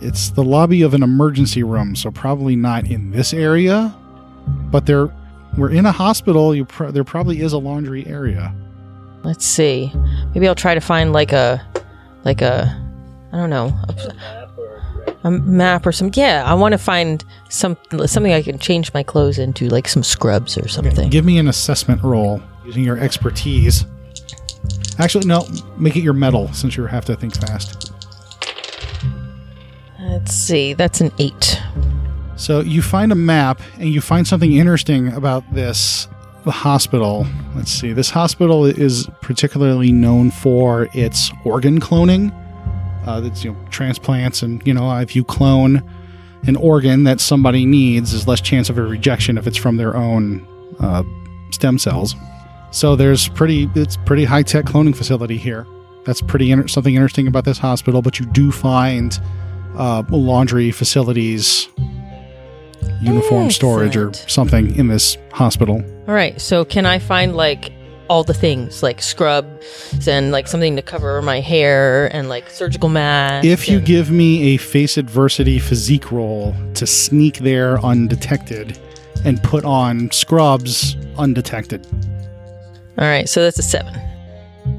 It's 0.00 0.30
the 0.30 0.42
lobby 0.44 0.82
of 0.82 0.94
an 0.94 1.02
emergency 1.02 1.62
room, 1.62 1.94
so 1.96 2.10
probably 2.10 2.56
not 2.56 2.86
in 2.86 3.10
this 3.10 3.32
area. 3.34 3.94
But 4.46 4.86
there, 4.86 5.08
we're 5.56 5.70
in 5.70 5.86
a 5.86 5.92
hospital. 5.92 6.54
You 6.54 6.64
pro- 6.64 6.90
there 6.90 7.04
probably 7.04 7.40
is 7.40 7.52
a 7.52 7.58
laundry 7.58 8.06
area. 8.06 8.54
Let's 9.22 9.44
see. 9.44 9.92
Maybe 10.34 10.48
I'll 10.48 10.54
try 10.54 10.74
to 10.74 10.80
find 10.80 11.12
like 11.12 11.32
a, 11.32 11.64
like 12.24 12.42
a, 12.42 12.76
I 13.32 13.36
don't 13.36 13.50
know, 13.50 13.72
a, 13.88 14.48
a 15.24 15.30
map 15.30 15.86
or 15.86 15.92
some. 15.92 16.10
Yeah, 16.14 16.42
I 16.44 16.54
want 16.54 16.72
to 16.72 16.78
find 16.78 17.24
some 17.48 17.76
something 18.06 18.32
I 18.32 18.42
can 18.42 18.58
change 18.58 18.92
my 18.94 19.02
clothes 19.02 19.38
into, 19.38 19.68
like 19.68 19.88
some 19.88 20.02
scrubs 20.02 20.58
or 20.58 20.68
something. 20.68 21.08
Give 21.10 21.24
me 21.24 21.38
an 21.38 21.48
assessment 21.48 22.02
roll 22.02 22.42
using 22.64 22.82
your 22.82 22.98
expertise. 22.98 23.84
Actually, 24.98 25.26
no, 25.26 25.46
make 25.78 25.96
it 25.96 26.02
your 26.02 26.12
mettle 26.12 26.52
since 26.52 26.76
you 26.76 26.84
have 26.86 27.04
to 27.04 27.16
think 27.16 27.34
fast. 27.36 27.92
Let's 30.00 30.34
see. 30.34 30.74
That's 30.74 31.00
an 31.00 31.10
eight. 31.18 31.60
So 32.42 32.58
you 32.58 32.82
find 32.82 33.12
a 33.12 33.14
map 33.14 33.60
and 33.78 33.88
you 33.88 34.00
find 34.00 34.26
something 34.26 34.52
interesting 34.52 35.12
about 35.12 35.44
this 35.54 36.08
hospital. 36.44 37.24
Let's 37.54 37.70
see. 37.70 37.92
This 37.92 38.10
hospital 38.10 38.66
is 38.66 39.08
particularly 39.20 39.92
known 39.92 40.32
for 40.32 40.88
its 40.92 41.30
organ 41.44 41.78
cloning. 41.78 42.36
Uh, 43.06 43.20
that's 43.20 43.44
you 43.44 43.52
know 43.52 43.58
transplants 43.70 44.42
and 44.42 44.60
you 44.66 44.74
know 44.74 44.90
if 44.98 45.14
you 45.14 45.22
clone 45.22 45.88
an 46.48 46.56
organ 46.56 47.04
that 47.04 47.20
somebody 47.20 47.64
needs, 47.64 48.10
there's 48.10 48.26
less 48.26 48.40
chance 48.40 48.68
of 48.68 48.76
a 48.76 48.82
rejection 48.82 49.38
if 49.38 49.46
it's 49.46 49.56
from 49.56 49.76
their 49.76 49.96
own 49.96 50.44
uh, 50.80 51.04
stem 51.52 51.78
cells. 51.78 52.16
So 52.72 52.96
there's 52.96 53.28
pretty 53.28 53.70
it's 53.76 53.96
pretty 53.98 54.24
high 54.24 54.42
tech 54.42 54.64
cloning 54.64 54.96
facility 54.96 55.36
here. 55.36 55.64
That's 56.06 56.20
pretty 56.20 56.50
inter- 56.50 56.66
something 56.66 56.96
interesting 56.96 57.28
about 57.28 57.44
this 57.44 57.58
hospital. 57.58 58.02
But 58.02 58.18
you 58.18 58.26
do 58.26 58.50
find 58.50 59.16
uh, 59.76 60.02
laundry 60.10 60.72
facilities, 60.72 61.68
uniform 63.02 63.50
storage, 63.50 63.96
or 63.96 64.12
something 64.12 64.74
in 64.76 64.88
this 64.88 65.16
hospital. 65.32 65.82
All 66.08 66.14
right. 66.14 66.40
So 66.40 66.64
can 66.64 66.86
I 66.86 66.98
find 66.98 67.36
like 67.36 67.72
all 68.08 68.24
the 68.24 68.34
things 68.34 68.82
like 68.82 69.00
scrubs 69.00 70.06
and 70.06 70.32
like 70.32 70.46
something 70.46 70.76
to 70.76 70.82
cover 70.82 71.20
my 71.22 71.40
hair 71.40 72.14
and 72.14 72.28
like 72.28 72.50
surgical 72.50 72.88
mask? 72.88 73.46
If 73.46 73.68
you 73.68 73.78
and- 73.78 73.86
give 73.86 74.10
me 74.10 74.54
a 74.54 74.56
face 74.56 74.96
adversity 74.96 75.58
physique 75.58 76.12
roll 76.12 76.54
to 76.74 76.86
sneak 76.86 77.38
there 77.38 77.78
undetected 77.84 78.78
and 79.24 79.42
put 79.42 79.64
on 79.64 80.10
scrubs 80.10 80.96
undetected. 81.18 81.86
All 82.98 83.06
right. 83.06 83.28
So 83.28 83.42
that's 83.42 83.58
a 83.58 83.62
seven. 83.62 83.94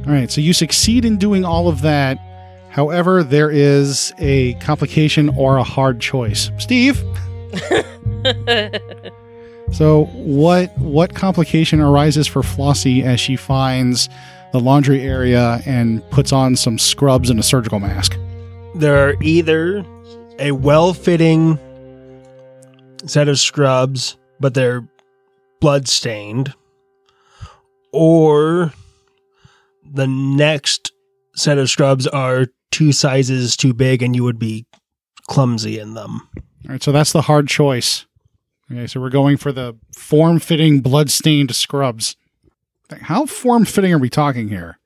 All 0.06 0.12
right, 0.14 0.30
so 0.32 0.42
you 0.42 0.54
succeed 0.54 1.06
in 1.06 1.18
doing 1.18 1.46
all 1.46 1.68
of 1.68 1.82
that. 1.82 2.18
However, 2.70 3.24
there 3.24 3.50
is 3.50 4.14
a 4.18 4.54
complication 4.56 5.30
or 5.30 5.58
a 5.58 5.64
hard 5.64 6.00
choice. 6.02 6.52
Steve, 6.58 7.02
so 9.72 10.06
what 10.14 10.78
what 10.80 11.14
complication 11.14 11.80
arises 11.80 12.28
for 12.28 12.42
Flossy 12.42 13.04
as 13.04 13.20
she 13.20 13.36
finds 13.36 14.10
the 14.52 14.60
laundry 14.60 15.02
area 15.02 15.62
and 15.66 16.08
puts 16.12 16.32
on 16.32 16.56
some 16.56 16.78
scrubs 16.78 17.30
and 17.30 17.40
a 17.40 17.44
surgical 17.44 17.80
mask? 17.80 18.18
There 18.76 19.08
are 19.08 19.16
either 19.22 19.86
a 20.40 20.52
well-fitting 20.52 21.60
set 23.06 23.28
of 23.28 23.40
scrubs, 23.40 24.18
but 24.40 24.54
they're 24.54 24.88
blood-stained, 25.60 26.54
or 27.92 28.74
the 29.94 30.08
next 30.08 30.92
set 31.36 31.58
of 31.58 31.70
scrubs 31.70 32.08
are 32.08 32.48
two 32.72 32.92
sizes 32.92 33.56
too 33.56 33.74
big 33.74 34.02
and 34.02 34.16
you 34.16 34.24
would 34.24 34.40
be 34.40 34.66
clumsy 35.28 35.80
in 35.80 35.94
them. 35.94 36.28
All 36.66 36.72
right, 36.72 36.82
so 36.84 36.92
that's 36.92 37.12
the 37.12 37.24
hard 37.24 37.48
choice. 37.48 38.06
Okay, 38.72 38.88
so 38.88 39.00
we're 39.02 39.10
going 39.10 39.38
for 39.38 39.52
the 39.52 39.76
form-fitting 39.98 40.80
blood-stained 40.82 41.54
scrubs. 41.56 42.16
How 43.02 43.26
form-fitting 43.26 43.94
are 43.94 43.98
we 43.98 44.10
talking 44.10 44.48
here? 44.50 44.80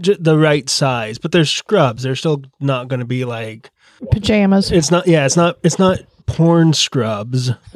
J- 0.00 0.16
the 0.18 0.38
right 0.38 0.68
size, 0.70 1.18
but 1.18 1.32
they're 1.32 1.44
scrubs. 1.44 2.02
They're 2.04 2.14
still 2.14 2.42
not 2.60 2.86
going 2.88 3.00
to 3.00 3.06
be 3.06 3.24
like 3.24 3.70
Pajamas. 4.12 4.70
it's 4.70 4.90
not. 4.92 5.08
Yeah, 5.08 5.26
it's 5.26 5.36
not. 5.36 5.58
It's 5.64 5.78
not 5.78 5.98
porn 6.26 6.72
scrubs. 6.72 7.50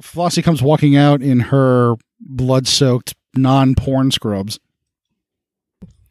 Flossy 0.00 0.42
comes 0.42 0.60
walking 0.62 0.96
out 0.96 1.22
in 1.22 1.38
her 1.40 1.94
blood-soaked 2.20 3.14
non-porn 3.36 4.10
scrubs. 4.10 4.58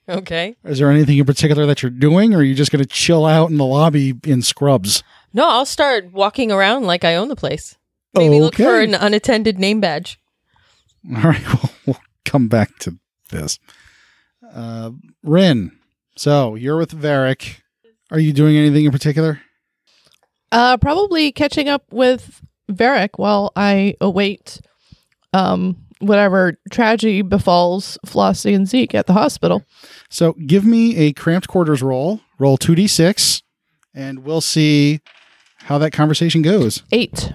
Okay. 0.09 0.55
Is 0.63 0.79
there 0.79 0.91
anything 0.91 1.17
in 1.17 1.25
particular 1.25 1.65
that 1.65 1.81
you're 1.81 1.89
doing, 1.89 2.33
or 2.33 2.39
are 2.39 2.43
you 2.43 2.55
just 2.55 2.71
going 2.71 2.83
to 2.83 2.89
chill 2.89 3.25
out 3.25 3.49
in 3.49 3.57
the 3.57 3.65
lobby 3.65 4.13
in 4.25 4.41
scrubs? 4.41 5.03
No, 5.33 5.47
I'll 5.47 5.65
start 5.65 6.11
walking 6.11 6.51
around 6.51 6.85
like 6.85 7.03
I 7.03 7.15
own 7.15 7.27
the 7.27 7.35
place. 7.35 7.77
Maybe 8.13 8.39
look 8.39 8.55
for 8.55 8.79
an 8.79 8.95
unattended 8.95 9.59
name 9.59 9.79
badge. 9.79 10.19
All 11.15 11.21
right, 11.23 11.45
we'll, 11.47 11.71
we'll 11.85 12.01
come 12.25 12.47
back 12.47 12.77
to 12.79 12.97
this. 13.29 13.59
Uh, 14.53 14.91
Rin, 15.23 15.71
so 16.15 16.55
you're 16.55 16.77
with 16.77 16.91
Varric. 16.91 17.61
Are 18.11 18.19
you 18.19 18.33
doing 18.33 18.57
anything 18.57 18.85
in 18.85 18.91
particular? 18.91 19.41
Uh, 20.51 20.77
probably 20.77 21.31
catching 21.31 21.69
up 21.69 21.83
with 21.91 22.41
Varric 22.71 23.11
while 23.17 23.51
I 23.55 23.95
await 24.01 24.61
um 25.33 25.77
whatever 25.99 26.57
tragedy 26.71 27.21
befalls 27.21 27.97
Flossy 28.05 28.53
and 28.53 28.67
Zeke 28.67 28.95
at 28.95 29.07
the 29.07 29.13
hospital. 29.13 29.63
So 30.09 30.33
give 30.33 30.65
me 30.65 30.95
a 30.97 31.13
cramped 31.13 31.47
quarters 31.47 31.81
roll. 31.81 32.21
Roll 32.37 32.57
two 32.57 32.75
d 32.75 32.87
six, 32.87 33.43
and 33.93 34.23
we'll 34.23 34.41
see 34.41 35.01
how 35.57 35.77
that 35.77 35.91
conversation 35.91 36.41
goes. 36.41 36.83
Eight. 36.91 37.33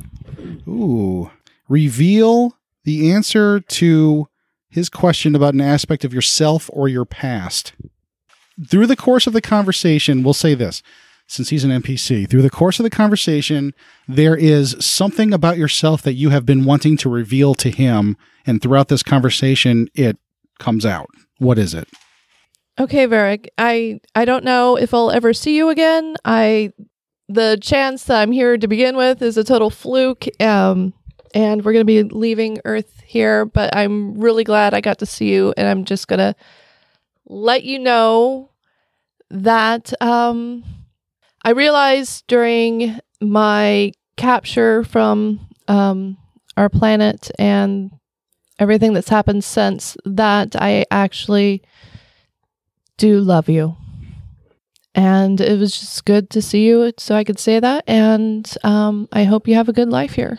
Ooh, 0.67 1.31
reveal 1.69 2.57
the 2.85 3.13
answer 3.13 3.61
to 3.61 4.29
his 4.71 4.89
question 4.89 5.35
about 5.35 5.55
an 5.55 5.61
aspect 5.61 6.05
of 6.05 6.15
yourself 6.15 6.69
or 6.73 6.89
your 6.89 7.05
past. 7.05 7.75
Through 8.69 8.87
the 8.87 8.97
course 8.97 9.27
of 9.27 9.33
the 9.33 9.41
conversation, 9.41 10.23
we'll 10.23 10.33
say 10.33 10.55
this 10.55 10.83
since 11.27 11.49
he's 11.49 11.65
an 11.65 11.71
NPC. 11.71 12.29
Through 12.29 12.43
the 12.43 12.51
course 12.51 12.79
of 12.79 12.85
the 12.85 12.91
conversation, 12.91 13.73
there 14.07 14.37
is 14.37 14.77
something 14.81 15.33
about 15.33 15.57
yourself 15.57 16.03
that 16.03 16.15
you 16.15 16.31
have 16.31 16.45
been 16.45 16.65
wanting 16.65 16.97
to 16.99 17.09
reveal 17.09 17.55
to 17.57 17.71
him, 17.71 18.17
and 18.47 18.61
throughout 18.61 18.89
this 18.89 19.03
conversation, 19.03 19.89
it 19.95 20.19
comes 20.59 20.85
out. 20.87 21.09
What 21.39 21.59
is 21.59 21.75
it? 21.75 21.89
Okay, 22.79 23.07
Varric. 23.07 23.47
I 23.57 24.01
I 24.15 24.25
don't 24.25 24.45
know 24.45 24.77
if 24.77 24.93
I'll 24.93 25.11
ever 25.11 25.33
see 25.33 25.57
you 25.57 25.69
again. 25.69 26.17
I 26.25 26.73
the 27.29 27.59
chance 27.61 28.05
that 28.05 28.21
I'm 28.21 28.33
here 28.33 28.59
to 28.59 28.69
begin 28.69 28.97
with 28.97 29.23
is 29.23 29.37
a 29.37 29.45
total 29.45 29.71
fluke. 29.71 30.27
Um 30.41 30.93
and 31.35 31.65
we're 31.65 31.73
going 31.73 31.85
to 31.85 31.85
be 31.85 32.05
leaving 32.05 32.61
Earth 32.65 33.03
here, 33.05 33.45
but 33.45 33.75
I'm 33.75 34.15
really 34.21 34.45
glad 34.45 34.73
I 34.73 34.81
got 34.81 34.99
to 35.01 35.07
see 35.07 35.33
you 35.33 35.53
and 35.57 35.67
I'm 35.67 35.85
just 35.85 36.07
going 36.07 36.21
to 36.21 36.37
let 37.27 37.65
you 37.65 37.81
know 37.81 38.51
that 39.31 39.93
um 40.01 40.65
I 41.45 41.51
realized 41.51 42.25
during 42.27 42.99
my 43.21 43.93
capture 44.17 44.83
from 44.85 45.47
um, 45.69 46.17
our 46.57 46.69
planet 46.69 47.31
and 47.39 47.91
everything 48.59 48.95
that's 48.95 49.09
happened 49.09 49.45
since 49.45 49.97
that 50.05 50.57
I 50.57 50.87
actually 50.91 51.63
do 52.97 53.21
love 53.21 53.49
you. 53.49 53.77
And 54.95 55.41
it 55.41 55.59
was 55.59 55.79
just 55.79 56.05
good 56.05 56.31
to 56.31 56.41
see 56.41 56.67
you 56.67 56.93
so 56.99 57.17
I 57.17 57.25
could 57.25 57.39
say 57.39 57.61
that. 57.61 57.85
And 57.87 58.51
um, 58.63 59.09
I 59.13 59.25
hope 59.25 59.49
you 59.49 59.57
have 59.57 59.69
a 59.69 59.73
good 59.73 59.91
life 59.91 60.15
here. 60.15 60.39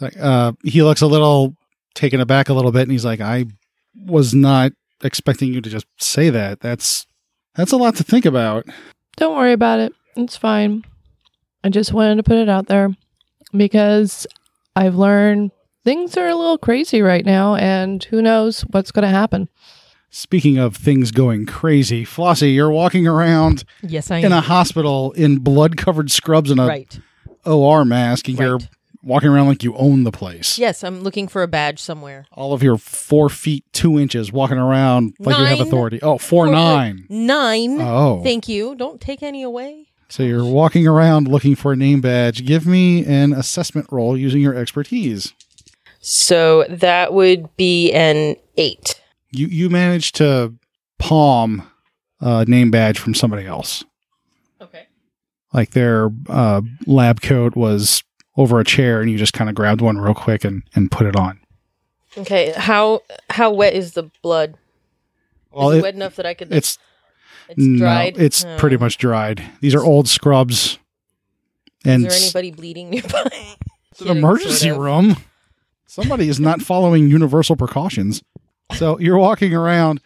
Like, 0.00 0.16
uh, 0.20 0.52
he 0.62 0.82
looks 0.82 1.00
a 1.00 1.06
little 1.06 1.56
taken 1.94 2.20
aback 2.20 2.48
a 2.48 2.54
little 2.54 2.72
bit, 2.72 2.82
and 2.82 2.90
he's 2.90 3.04
like, 3.04 3.20
"I 3.20 3.46
was 3.94 4.34
not 4.34 4.72
expecting 5.02 5.52
you 5.52 5.60
to 5.60 5.70
just 5.70 5.86
say 5.98 6.30
that. 6.30 6.60
That's 6.60 7.06
that's 7.54 7.70
a 7.72 7.76
lot 7.76 7.96
to 7.96 8.02
think 8.02 8.24
about." 8.24 8.66
Don't 9.16 9.36
worry 9.36 9.52
about 9.52 9.78
it. 9.78 9.94
It's 10.16 10.36
fine. 10.36 10.84
I 11.62 11.68
just 11.70 11.92
wanted 11.92 12.16
to 12.16 12.22
put 12.22 12.36
it 12.36 12.48
out 12.48 12.66
there 12.66 12.90
because 13.56 14.26
I've 14.76 14.96
learned 14.96 15.50
things 15.84 16.16
are 16.16 16.28
a 16.28 16.34
little 16.36 16.58
crazy 16.58 17.00
right 17.02 17.24
now, 17.24 17.54
and 17.56 18.02
who 18.04 18.20
knows 18.22 18.62
what's 18.70 18.90
going 18.90 19.04
to 19.04 19.08
happen. 19.08 19.48
Speaking 20.10 20.58
of 20.58 20.76
things 20.76 21.10
going 21.10 21.44
crazy, 21.46 22.04
Flossy, 22.04 22.52
you're 22.52 22.70
walking 22.70 23.06
around 23.06 23.64
Yes, 23.82 24.10
I 24.10 24.18
in 24.18 24.32
a 24.32 24.40
hospital 24.40 25.12
in 25.12 25.38
blood-covered 25.38 26.10
scrubs 26.10 26.50
and 26.50 26.60
a 26.60 26.66
right. 26.66 27.00
OR 27.44 27.84
mask, 27.84 28.28
and 28.28 28.38
you're 28.38 28.58
Right. 28.58 28.68
walking 29.02 29.28
around 29.30 29.48
like 29.48 29.64
you 29.64 29.74
own 29.74 30.04
the 30.04 30.12
place. 30.12 30.56
Yes, 30.56 30.84
I'm 30.84 31.02
looking 31.02 31.26
for 31.26 31.42
a 31.42 31.48
badge 31.48 31.80
somewhere. 31.80 32.26
All 32.32 32.52
of 32.52 32.62
your 32.62 32.76
four 32.78 33.28
feet 33.28 33.64
two 33.72 33.98
inches 33.98 34.30
walking 34.32 34.56
around 34.58 35.14
like 35.18 35.36
you 35.36 35.44
have 35.46 35.58
Nine. 35.58 35.66
authority. 35.66 35.98
Oh, 36.00 36.18
four 36.18 36.46
Four- 36.46 36.54
uh, 36.54 36.58
nine. 36.58 37.06
Nine. 37.08 37.80
Oh, 37.80 38.22
Thank 38.22 38.48
you. 38.48 38.76
Don't 38.76 39.00
take 39.00 39.22
any 39.22 39.42
away. 39.42 39.88
So 40.08 40.22
you're 40.22 40.44
walking 40.44 40.86
around 40.86 41.28
looking 41.28 41.54
for 41.56 41.72
a 41.72 41.76
name 41.76 42.00
badge. 42.00 42.44
Give 42.44 42.66
me 42.66 43.04
an 43.04 43.32
assessment 43.32 43.86
roll 43.90 44.16
using 44.16 44.40
your 44.40 44.54
expertise. 44.54 45.32
So 46.00 46.64
that 46.68 47.12
would 47.12 47.54
be 47.56 47.92
an 47.92 48.36
eight. 48.56 49.00
You 49.30 49.46
you 49.46 49.70
managed 49.70 50.16
to 50.16 50.54
palm 50.98 51.66
a 52.20 52.44
name 52.44 52.70
badge 52.70 52.98
from 52.98 53.14
somebody 53.14 53.46
else. 53.46 53.84
Okay. 54.60 54.86
Like 55.52 55.70
their 55.70 56.10
uh, 56.28 56.60
lab 56.86 57.20
coat 57.22 57.56
was 57.56 58.02
over 58.36 58.60
a 58.60 58.64
chair, 58.64 59.00
and 59.00 59.10
you 59.10 59.16
just 59.18 59.32
kind 59.32 59.48
of 59.48 59.54
grabbed 59.56 59.80
one 59.80 59.96
real 59.98 60.14
quick 60.14 60.44
and, 60.44 60.62
and 60.74 60.90
put 60.90 61.06
it 61.06 61.16
on. 61.16 61.40
Okay. 62.18 62.52
How 62.56 63.00
how 63.30 63.50
wet 63.52 63.74
is 63.74 63.92
the 63.92 64.10
blood? 64.22 64.56
Well, 65.50 65.70
is 65.70 65.76
it, 65.76 65.78
it- 65.78 65.82
wet 65.82 65.94
enough 65.94 66.16
that 66.16 66.26
I 66.26 66.34
could? 66.34 66.52
It's 66.52 66.78
it's 67.48 67.58
no, 67.58 67.78
dried. 67.78 68.18
it's 68.18 68.44
Oh. 68.44 68.56
pretty 68.58 68.76
much 68.76 68.98
dried. 68.98 69.42
These 69.60 69.74
are 69.74 69.82
old 69.84 70.08
scrubs. 70.08 70.78
And 71.84 72.06
Is 72.06 72.12
there 72.14 72.22
anybody 72.42 72.50
bleeding 72.50 72.90
nearby? 72.90 73.28
It's 73.92 74.00
an 74.00 74.08
emergency 74.08 74.68
sort 74.68 74.76
of. 74.76 74.82
room. 74.82 75.16
Somebody 75.86 76.28
is 76.28 76.40
not 76.40 76.60
following 76.62 77.08
universal 77.08 77.56
precautions. 77.56 78.22
So 78.76 78.98
you're 78.98 79.18
walking 79.18 79.54
around, 79.54 80.00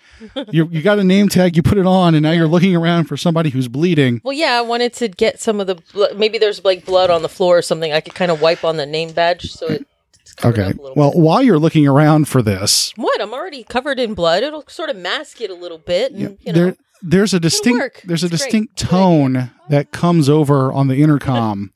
you 0.50 0.68
you 0.70 0.82
got 0.82 0.98
a 0.98 1.04
name 1.04 1.28
tag, 1.28 1.56
you 1.56 1.62
put 1.62 1.78
it 1.78 1.86
on, 1.86 2.14
and 2.14 2.22
now 2.24 2.32
you're 2.32 2.48
looking 2.48 2.74
around 2.74 3.04
for 3.04 3.16
somebody 3.16 3.50
who's 3.50 3.68
bleeding. 3.68 4.20
Well, 4.24 4.32
yeah, 4.34 4.58
I 4.58 4.60
wanted 4.62 4.92
to 4.94 5.08
get 5.08 5.40
some 5.40 5.60
of 5.60 5.68
the 5.68 5.76
blo- 5.92 6.12
maybe 6.16 6.36
there's 6.38 6.64
like 6.64 6.84
blood 6.84 7.08
on 7.08 7.22
the 7.22 7.28
floor 7.28 7.56
or 7.58 7.62
something. 7.62 7.92
I 7.92 8.00
could 8.00 8.14
kind 8.16 8.30
of 8.32 8.42
wipe 8.42 8.64
on 8.64 8.76
the 8.76 8.84
name 8.84 9.12
badge 9.12 9.52
so 9.52 9.66
it. 9.68 9.86
it's 10.20 10.34
Okay. 10.44 10.62
up 10.64 10.78
a 10.78 10.82
little 10.82 10.94
Well, 10.96 11.12
bit. 11.12 11.20
while 11.20 11.42
you're 11.42 11.58
looking 11.58 11.86
around 11.86 12.26
for 12.28 12.42
this, 12.42 12.92
what? 12.96 13.22
I'm 13.22 13.32
already 13.32 13.62
covered 13.62 14.00
in 14.00 14.14
blood. 14.14 14.42
It'll 14.42 14.64
sort 14.66 14.90
of 14.90 14.96
mask 14.96 15.40
it 15.40 15.50
a 15.50 15.54
little 15.54 15.78
bit, 15.78 16.10
and 16.12 16.20
yeah, 16.20 16.28
you 16.40 16.52
know. 16.52 16.58
there 16.64 16.76
there's 17.02 17.34
a 17.34 17.40
distinct 17.40 18.06
there's 18.06 18.22
a 18.22 18.26
It's 18.26 18.38
distinct 18.42 18.76
Good 18.78 18.88
tone 18.88 19.50
that 19.68 19.92
comes 19.92 20.28
over 20.28 20.72
on 20.72 20.88
the 20.88 21.02
intercom, 21.02 21.72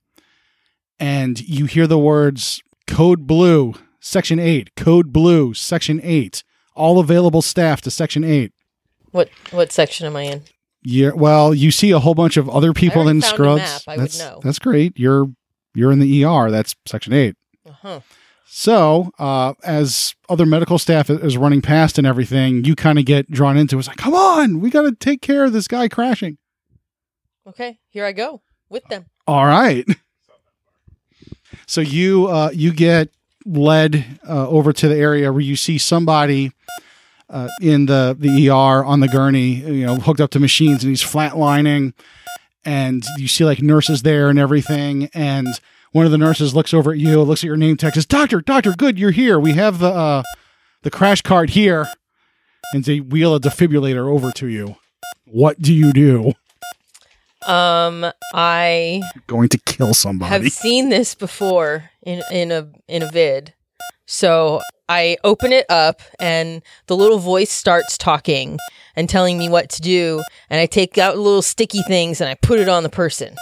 and 0.99 1.41
you 1.41 1.67
hear 1.67 1.87
the 1.87 1.99
words 1.99 2.63
"Code 2.87 3.27
Blue, 3.27 3.75
Section 4.01 4.39
Eight, 4.39 4.75
Code 4.77 5.13
Blue, 5.13 5.55
Section 5.55 6.01
Eight, 6.03 6.43
all 6.75 6.99
available 6.99 7.43
staff 7.43 7.81
to 7.83 7.91
Section 7.91 8.25
Eight. 8.25 8.53
What 9.11 9.29
what 9.51 9.73
section 9.73 10.07
am 10.07 10.17
I 10.17 10.23
in? 10.23 10.43
Yeah, 10.85 11.11
well, 11.15 11.55
you 11.55 11.71
see 11.71 11.93
a 11.93 12.01
whole 12.01 12.15
bunch 12.15 12.37
of 12.37 12.49
other 12.49 12.73
people 12.73 13.07
in 13.07 13.21
scrubs. 13.23 13.61
map, 13.63 13.83
I 13.87 13.97
would 13.97 14.03
that's 14.11 14.19
that's 14.43 14.59
great. 14.59 14.99
You're 14.99 15.27
you're 15.75 15.93
in 15.93 16.01
the 16.01 16.25
ER. 16.25 16.51
That's 16.51 16.75
section 16.87 17.13
eight. 17.13 17.37
Uh 17.69 17.73
huh. 17.73 18.01
So, 18.55 19.11
uh, 19.19 19.55
as 19.65 20.15
other 20.29 20.45
medical 20.45 20.79
staff 20.79 21.09
is 21.09 21.39
running 21.39 21.63
past 21.63 21.97
and 21.97 22.07
everything, 22.07 22.67
you 22.67 22.77
kind 22.77 22.99
of 22.99 23.07
get 23.07 23.31
drawn 23.31 23.57
into. 23.57 23.77
it. 23.77 23.79
It's 23.79 23.89
like, 23.89 23.97
come 23.97 24.13
on, 24.13 24.61
we 24.61 24.69
got 24.69 24.83
to 24.83 24.93
take 24.95 25.23
care 25.23 25.47
of 25.47 25.55
this 25.55 25.67
guy 25.67 25.89
crashing. 25.89 26.37
Okay, 27.47 27.79
here 27.89 28.05
I 28.05 28.13
go 28.13 28.43
with 28.69 28.85
them. 28.89 29.07
All 29.27 29.47
right. 29.47 29.87
So 31.67 31.81
you 31.81 32.27
uh, 32.27 32.51
you 32.53 32.75
get 32.75 33.09
led 33.47 34.05
uh, 34.29 34.47
over 34.49 34.75
to 34.75 34.87
the 34.89 34.97
area 34.97 35.33
where 35.33 35.41
you 35.41 35.57
see 35.57 35.79
somebody 35.79 36.53
uh, 37.31 37.49
in 37.63 37.87
the 37.87 38.15
the 38.19 38.51
ER 38.51 38.85
on 38.85 39.01
the 39.01 39.09
gurney, 39.09 39.55
you 39.55 39.87
know, 39.87 39.97
hooked 39.97 40.21
up 40.21 40.31
to 40.33 40.41
machines, 40.41 40.83
and 40.83 40.91
he's 40.91 41.03
flatlining, 41.03 41.95
and 42.67 43.03
you 43.17 43.29
see 43.29 43.47
like 43.47 43.63
nurses 43.63 44.03
there 44.03 44.29
and 44.29 44.39
everything, 44.39 45.09
and 45.15 45.49
one 45.93 46.05
of 46.05 46.11
the 46.13 46.19
nurses 46.19 46.55
looks 46.55 46.75
over 46.75 46.93
at 46.93 46.99
you, 46.99 47.21
looks 47.23 47.43
at 47.43 47.47
your 47.47 47.57
name 47.57 47.77
tag, 47.77 47.95
says, 47.95 48.07
"Doctor, 48.07 48.41
doctor, 48.41 48.73
good, 48.73 48.99
you're 48.99 49.11
here. 49.11 49.39
We 49.39 49.53
have 49.55 49.79
the 49.79 49.91
uh, 49.91 50.23
the 50.83 50.91
crash 50.91 51.23
cart 51.23 51.51
here," 51.51 51.89
and 52.73 52.85
they 52.85 53.01
wheel 53.01 53.35
a 53.35 53.41
defibrillator 53.41 54.11
over 54.13 54.31
to 54.33 54.49
you. 54.49 54.77
What 55.25 55.61
do 55.61 55.73
you 55.73 55.93
do? 55.93 56.33
Um, 57.47 58.07
I 58.35 59.03
Going 59.27 59.49
to 59.49 59.59
kill 59.59 59.95
somebody? 59.95 60.31
have 60.33 60.53
seen 60.53 60.91
this 60.91 61.15
before 61.15 61.91
in 62.03 62.23
in 62.31 62.53
a 62.53 62.69
in 62.89 63.03
a 63.03 63.11
vid. 63.11 63.55
So 64.07 64.61
I 64.89 65.17
open 65.25 65.53
it 65.53 65.67
up 65.69 66.03
and 66.21 66.63
the 66.87 66.97
little 66.97 67.19
voice 67.19 67.51
starts 67.51 67.97
talking 67.97 68.59
and 68.95 69.09
telling 69.09 69.39
me 69.39 69.49
what 69.49 69.71
to 69.71 69.83
do 69.83 70.23
and 70.51 70.61
I 70.61 70.67
take 70.67 70.99
out 70.99 71.17
little 71.17 71.41
sticky 71.43 71.83
things 71.89 72.21
and 72.21 72.29
I 72.29 72.35
put 72.35 72.59
it 72.59 72.69
on 72.69 72.83
the 72.83 72.91
person. 72.91 73.35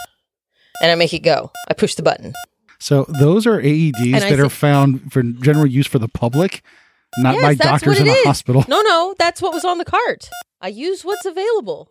And 0.80 0.90
I 0.90 0.94
make 0.94 1.12
it 1.12 1.20
go. 1.20 1.50
I 1.68 1.74
push 1.74 1.94
the 1.94 2.02
button. 2.02 2.32
So 2.78 3.04
those 3.20 3.46
are 3.46 3.60
AEDs 3.60 4.14
And 4.14 4.22
that 4.22 4.40
are 4.40 4.48
found 4.48 5.12
for 5.12 5.22
general 5.22 5.66
use 5.66 5.86
for 5.86 5.98
the 5.98 6.08
public, 6.08 6.62
not 7.18 7.34
Yes, 7.34 7.42
by 7.42 7.54
doctors 7.54 8.00
in 8.00 8.08
a 8.08 8.12
is. 8.12 8.24
hospital. 8.24 8.64
No, 8.68 8.80
no, 8.80 9.14
that's 9.18 9.42
what 9.42 9.52
was 9.52 9.64
on 9.64 9.76
the 9.78 9.84
cart. 9.84 10.28
I 10.62 10.68
use 10.68 11.04
what's 11.04 11.26
available. 11.26 11.88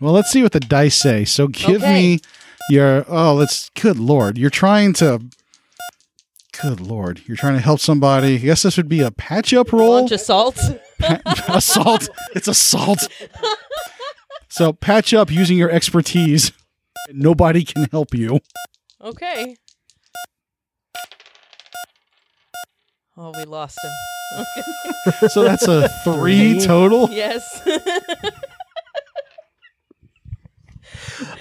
Well, 0.00 0.12
let's 0.12 0.30
see 0.30 0.42
what 0.42 0.52
the 0.52 0.60
dice 0.60 0.94
say. 0.96 1.24
So 1.24 1.48
give 1.48 1.82
Okay. 1.82 1.92
me 1.94 2.20
your 2.70 3.04
oh, 3.08 3.34
let's 3.34 3.70
good 3.70 3.98
lord. 3.98 4.38
You're 4.38 4.50
trying 4.50 4.92
to 4.94 5.20
Good 6.60 6.80
lord. 6.80 7.22
You're 7.26 7.36
trying 7.38 7.54
to 7.54 7.60
help 7.60 7.80
somebody. 7.80 8.34
I 8.34 8.38
guess 8.38 8.62
this 8.62 8.76
would 8.76 8.88
be 8.88 9.00
a 9.00 9.10
patch 9.10 9.54
up 9.54 9.72
roll. 9.72 9.92
Launch 9.92 10.10
assault. 10.12 10.58
assault. 11.48 12.08
It's 12.34 12.48
assault. 12.48 13.08
so 14.48 14.72
patch 14.72 15.14
up 15.14 15.30
using 15.30 15.56
your 15.56 15.70
expertise. 15.70 16.52
Nobody 17.12 17.64
can 17.64 17.84
help 17.90 18.14
you. 18.14 18.40
Okay. 19.00 19.56
Oh, 23.16 23.32
we 23.36 23.44
lost 23.44 23.78
him. 23.82 24.44
So 25.28 25.42
that's 25.42 25.66
a 25.68 25.88
three 26.04 26.54
Three. 26.54 26.66
total. 26.66 27.10
yes. 27.10 27.42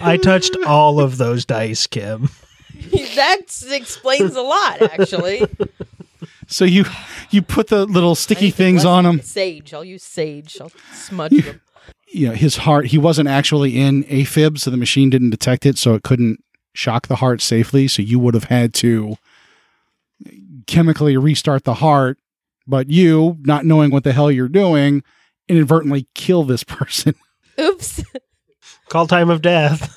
I 0.01 0.17
touched 0.17 0.55
all 0.65 0.99
of 0.99 1.17
those 1.17 1.45
dice, 1.45 1.87
Kim. 1.87 2.29
that 3.15 3.41
explains 3.71 4.35
a 4.35 4.41
lot, 4.41 4.81
actually. 4.81 5.45
So 6.47 6.65
you 6.65 6.85
you 7.29 7.41
put 7.41 7.67
the 7.67 7.85
little 7.85 8.15
sticky 8.15 8.51
things 8.51 8.83
on 8.85 9.03
them. 9.03 9.21
Sage. 9.21 9.73
I'll 9.73 9.83
use 9.85 10.03
sage. 10.03 10.57
I'll 10.59 10.71
smudge 10.93 11.43
them. 11.43 11.61
You 12.11 12.27
know 12.27 12.33
his 12.33 12.57
heart 12.57 12.87
he 12.87 12.97
wasn't 12.97 13.27
actually 13.27 13.79
in 13.79 14.03
AFib 14.05 14.59
so 14.59 14.69
the 14.69 14.77
machine 14.77 15.09
didn't 15.09 15.29
detect 15.29 15.65
it 15.65 15.77
so 15.77 15.93
it 15.93 16.03
couldn't 16.03 16.43
shock 16.73 17.07
the 17.07 17.17
heart 17.17 17.41
safely 17.41 17.87
so 17.87 18.01
you 18.01 18.19
would 18.19 18.33
have 18.33 18.45
had 18.45 18.73
to 18.73 19.15
chemically 20.67 21.17
restart 21.17 21.63
the 21.63 21.75
heart 21.75 22.17
but 22.67 22.89
you 22.89 23.37
not 23.41 23.65
knowing 23.65 23.91
what 23.91 24.03
the 24.03 24.13
hell 24.13 24.31
you're 24.31 24.47
doing 24.47 25.03
inadvertently 25.47 26.07
kill 26.15 26.43
this 26.43 26.63
person 26.65 27.13
Oops. 27.59 28.03
Call 28.87 29.05
time 29.05 29.29
of 29.29 29.41
death. 29.41 29.93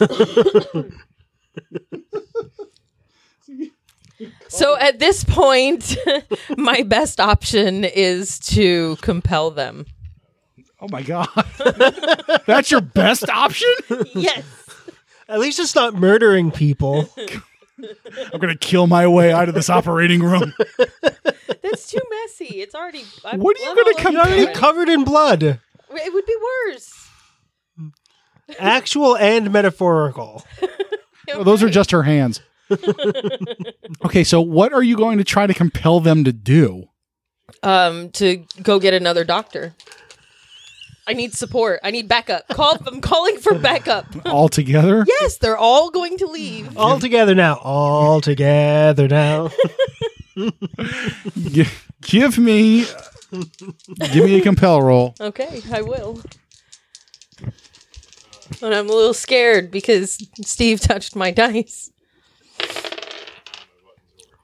So 4.48 4.76
at 4.78 4.98
this 4.98 5.24
point, 5.24 5.96
my 6.56 6.82
best 6.82 7.20
option 7.20 7.84
is 7.84 8.38
to 8.40 8.96
compel 9.00 9.50
them. 9.50 9.86
Oh 10.82 10.88
my 10.90 11.02
god 11.02 11.28
that's 12.46 12.70
your 12.70 12.80
best 12.80 13.28
option 13.30 13.72
Yes. 14.14 14.44
At 15.28 15.38
least 15.40 15.58
it's 15.60 15.74
not 15.74 15.94
murdering 15.94 16.50
people. 16.50 17.08
i'm 17.18 18.40
gonna 18.40 18.56
kill 18.56 18.86
my 18.86 19.06
way 19.06 19.32
out 19.32 19.48
of 19.48 19.54
this 19.54 19.70
operating 19.70 20.22
room 20.22 20.52
That's 21.62 21.90
too 21.90 22.00
messy. 22.22 22.60
It's 22.60 22.74
already. 22.74 23.04
I 23.24 23.30
have 23.32 23.40
What 23.40 23.56
are 23.56 23.60
you 23.60 23.66
gonna 23.66 23.80
all 23.80 23.88
over 23.88 23.92
compel- 24.02 24.12
You're 24.36 24.44
already 24.46 24.54
covered 24.58 24.88
in 24.88 25.04
blood. 25.04 25.42
It 25.42 26.12
would 26.12 26.26
be 26.26 26.36
worse. 26.68 26.92
Actual 28.58 29.16
and 29.16 29.52
metaphorical. 29.52 30.44
It 30.60 30.70
Well, 31.34 31.44
those 31.44 31.62
are 31.62 31.70
just 31.70 31.92
her 31.92 32.02
hands. 32.02 32.40
okay, 34.04 34.24
so 34.24 34.40
what 34.40 34.72
are 34.72 34.82
you 34.82 34.96
going 34.96 35.18
to 35.18 35.24
try 35.24 35.46
to 35.46 35.54
compel 35.54 36.00
them 36.00 36.24
to 36.24 36.32
do? 36.32 36.88
um 37.62 38.10
to 38.10 38.44
go 38.62 38.80
get 38.80 38.92
another 38.94 39.24
doctor. 39.24 39.74
I 41.12 41.14
need 41.14 41.34
support. 41.34 41.80
I 41.82 41.90
need 41.90 42.08
backup. 42.08 42.48
Call. 42.48 42.78
I'm 42.86 43.02
calling 43.02 43.36
for 43.36 43.54
backup. 43.58 44.06
All 44.24 44.48
together? 44.48 45.04
Yes, 45.06 45.36
they're 45.36 45.58
all 45.58 45.90
going 45.90 46.16
to 46.16 46.26
leave. 46.26 46.74
All 46.78 46.98
together 46.98 47.34
now. 47.34 47.56
All 47.56 48.22
together 48.22 49.06
now. 49.08 49.50
Gi- 51.36 51.66
give 52.00 52.38
me 52.38 52.86
give 54.10 54.24
me 54.24 54.38
a 54.38 54.40
compel 54.40 54.80
roll. 54.80 55.14
Okay, 55.20 55.60
I 55.70 55.82
will. 55.82 56.22
And 58.62 58.74
I'm 58.74 58.88
a 58.88 58.92
little 58.92 59.12
scared 59.12 59.70
because 59.70 60.26
Steve 60.42 60.80
touched 60.80 61.14
my 61.14 61.30
dice. 61.30 61.90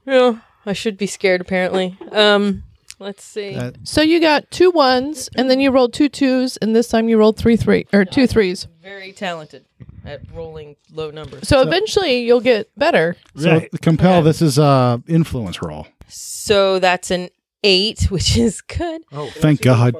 Yeah, 0.05 0.41
I 0.67 0.75
should 0.75 0.99
be 0.99 1.07
scared 1.07 1.41
apparently. 1.41 1.97
Um, 2.13 2.65
let's 2.99 3.25
see. 3.25 3.55
That- 3.55 3.77
So 3.85 4.01
you 4.03 4.21
got 4.21 4.51
two 4.51 4.71
ones, 4.71 5.29
and 5.37 5.51
then 5.51 5.61
you 5.61 5.71
rolled 5.71 5.93
two 5.93 6.09
twos, 6.09 6.57
and 6.59 6.75
this 6.75 6.89
time 6.89 7.09
you 7.09 7.19
rolled 7.19 7.37
three 7.37 7.57
three 7.57 7.87
or 7.93 8.05
two 8.05 8.27
threes. 8.27 8.67
Very 8.83 9.13
talented 9.13 9.65
at 10.05 10.21
rolling 10.35 10.77
low 10.93 11.11
numbers. 11.11 11.47
So 11.49 11.61
eventually 11.61 12.21
you'll 12.25 12.41
get 12.41 12.69
better. 12.77 13.17
So 13.37 13.51
Right. 13.51 13.71
compel 13.83 14.23
this 14.23 14.41
is 14.43 14.59
a 14.59 15.03
influence 15.09 15.61
roll. 15.63 15.87
So 16.09 16.79
that's 16.79 17.11
an 17.11 17.29
eight, 17.63 18.03
which 18.11 18.37
is 18.37 18.61
good. 18.63 19.03
Oh, 19.13 19.31
thank 19.37 19.61
God. 19.63 19.95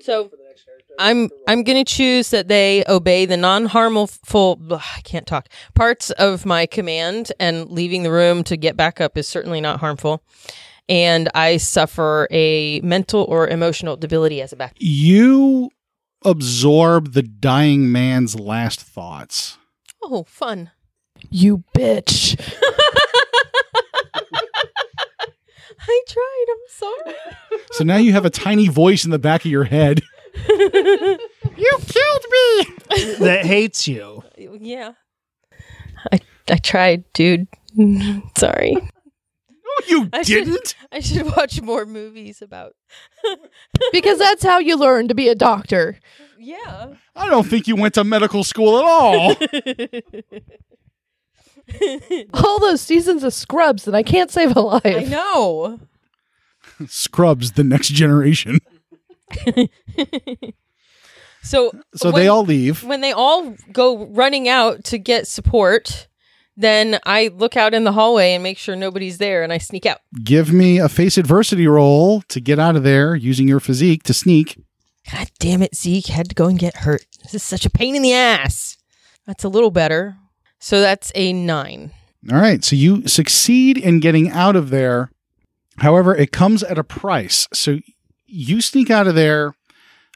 So 0.00 0.30
I'm 0.98 1.30
I'm 1.48 1.62
going 1.64 1.82
to 1.84 1.92
choose 1.92 2.30
that 2.30 2.46
they 2.48 2.84
obey 2.88 3.26
the 3.26 3.36
non-harmful 3.36 4.60
ugh, 4.70 4.80
I 4.96 5.00
can't 5.00 5.26
talk 5.26 5.48
parts 5.74 6.10
of 6.12 6.46
my 6.46 6.66
command 6.66 7.32
and 7.40 7.68
leaving 7.70 8.02
the 8.04 8.10
room 8.12 8.44
to 8.44 8.56
get 8.56 8.76
back 8.76 9.00
up 9.00 9.16
is 9.18 9.26
certainly 9.26 9.60
not 9.60 9.80
harmful. 9.80 10.22
And 10.88 11.30
I 11.34 11.56
suffer 11.56 12.28
a 12.30 12.80
mental 12.80 13.24
or 13.24 13.48
emotional 13.48 13.96
debility 13.96 14.42
as 14.42 14.52
a 14.52 14.56
back. 14.56 14.74
You 14.78 15.70
absorb 16.24 17.12
the 17.12 17.22
dying 17.22 17.90
man's 17.90 18.38
last 18.38 18.80
thoughts. 18.80 19.56
Oh, 20.02 20.24
fun. 20.24 20.70
You 21.30 21.64
bitch. 21.76 22.38
I 25.86 26.02
tried. 26.08 26.44
I'm 26.50 26.56
sorry. 26.68 27.16
So 27.72 27.84
now 27.84 27.96
you 27.96 28.12
have 28.12 28.24
a 28.24 28.30
tiny 28.30 28.68
voice 28.68 29.04
in 29.04 29.10
the 29.10 29.18
back 29.18 29.44
of 29.44 29.50
your 29.50 29.64
head. 29.64 30.00
you 30.48 31.18
killed 31.86 32.24
me. 32.30 32.64
that 33.20 33.42
hates 33.44 33.86
you. 33.86 34.22
yeah. 34.36 34.92
I 36.12 36.20
I 36.50 36.56
tried, 36.56 37.04
dude. 37.12 37.46
sorry. 38.36 38.76
No, 39.80 39.86
you 39.88 40.08
I 40.12 40.22
should- 40.22 40.44
didn't. 40.44 40.74
I 40.92 41.00
should 41.00 41.26
watch 41.36 41.60
more 41.62 41.84
movies 41.86 42.40
about. 42.42 42.74
Because 43.92 44.18
that's 44.18 44.42
how 44.42 44.58
you 44.58 44.76
learn 44.76 45.08
to 45.08 45.14
be 45.14 45.28
a 45.28 45.34
doctor. 45.34 45.98
Yeah. 46.38 46.94
I 47.16 47.28
don't 47.28 47.46
think 47.46 47.66
you 47.66 47.74
went 47.76 47.94
to 47.94 48.04
medical 48.04 48.44
school 48.44 48.78
at 48.78 48.84
all. 48.84 49.34
All 52.34 52.58
those 52.60 52.80
seasons 52.82 53.24
of 53.24 53.32
Scrubs 53.32 53.84
that 53.84 53.94
I 53.94 54.02
can't 54.02 54.30
save 54.30 54.54
a 54.56 54.60
life. 54.60 54.84
I 54.84 55.04
know. 55.04 55.80
Scrubs, 56.86 57.52
the 57.52 57.64
next 57.64 57.88
generation. 57.88 58.58
So 61.42 61.72
So 61.94 62.10
when- 62.10 62.14
they 62.14 62.28
all 62.28 62.44
leave. 62.44 62.84
when 62.84 63.00
they 63.00 63.12
all 63.12 63.54
go 63.72 64.06
running 64.06 64.48
out 64.48 64.84
to 64.84 64.98
get 64.98 65.26
support, 65.26 66.08
then 66.56 66.98
I 67.04 67.28
look 67.28 67.56
out 67.56 67.74
in 67.74 67.84
the 67.84 67.92
hallway 67.92 68.32
and 68.34 68.42
make 68.42 68.58
sure 68.58 68.76
nobody's 68.76 69.18
there, 69.18 69.42
and 69.42 69.52
I 69.52 69.58
sneak 69.58 69.86
out. 69.86 69.98
Give 70.22 70.52
me 70.52 70.78
a 70.78 70.88
face 70.88 71.18
adversity 71.18 71.66
roll 71.66 72.22
to 72.28 72.40
get 72.40 72.58
out 72.58 72.76
of 72.76 72.82
there 72.82 73.14
using 73.14 73.48
your 73.48 73.60
physique 73.60 74.02
to 74.04 74.14
sneak. 74.14 74.62
God 75.10 75.30
damn 75.38 75.62
it, 75.62 75.74
Zeke 75.74 76.06
had 76.06 76.28
to 76.28 76.34
go 76.34 76.46
and 76.46 76.58
get 76.58 76.76
hurt. 76.76 77.04
This 77.22 77.34
is 77.34 77.42
such 77.42 77.66
a 77.66 77.70
pain 77.70 77.94
in 77.94 78.02
the 78.02 78.14
ass. 78.14 78.78
That's 79.26 79.44
a 79.44 79.48
little 79.48 79.70
better. 79.70 80.16
So 80.58 80.80
that's 80.80 81.12
a 81.14 81.32
nine. 81.32 81.92
All 82.32 82.38
right. 82.38 82.64
So 82.64 82.74
you 82.76 83.06
succeed 83.06 83.76
in 83.76 84.00
getting 84.00 84.30
out 84.30 84.56
of 84.56 84.70
there. 84.70 85.10
However, 85.78 86.14
it 86.14 86.32
comes 86.32 86.62
at 86.62 86.78
a 86.78 86.84
price. 86.84 87.48
So 87.52 87.80
you 88.26 88.60
sneak 88.60 88.90
out 88.90 89.06
of 89.06 89.14
there. 89.14 89.54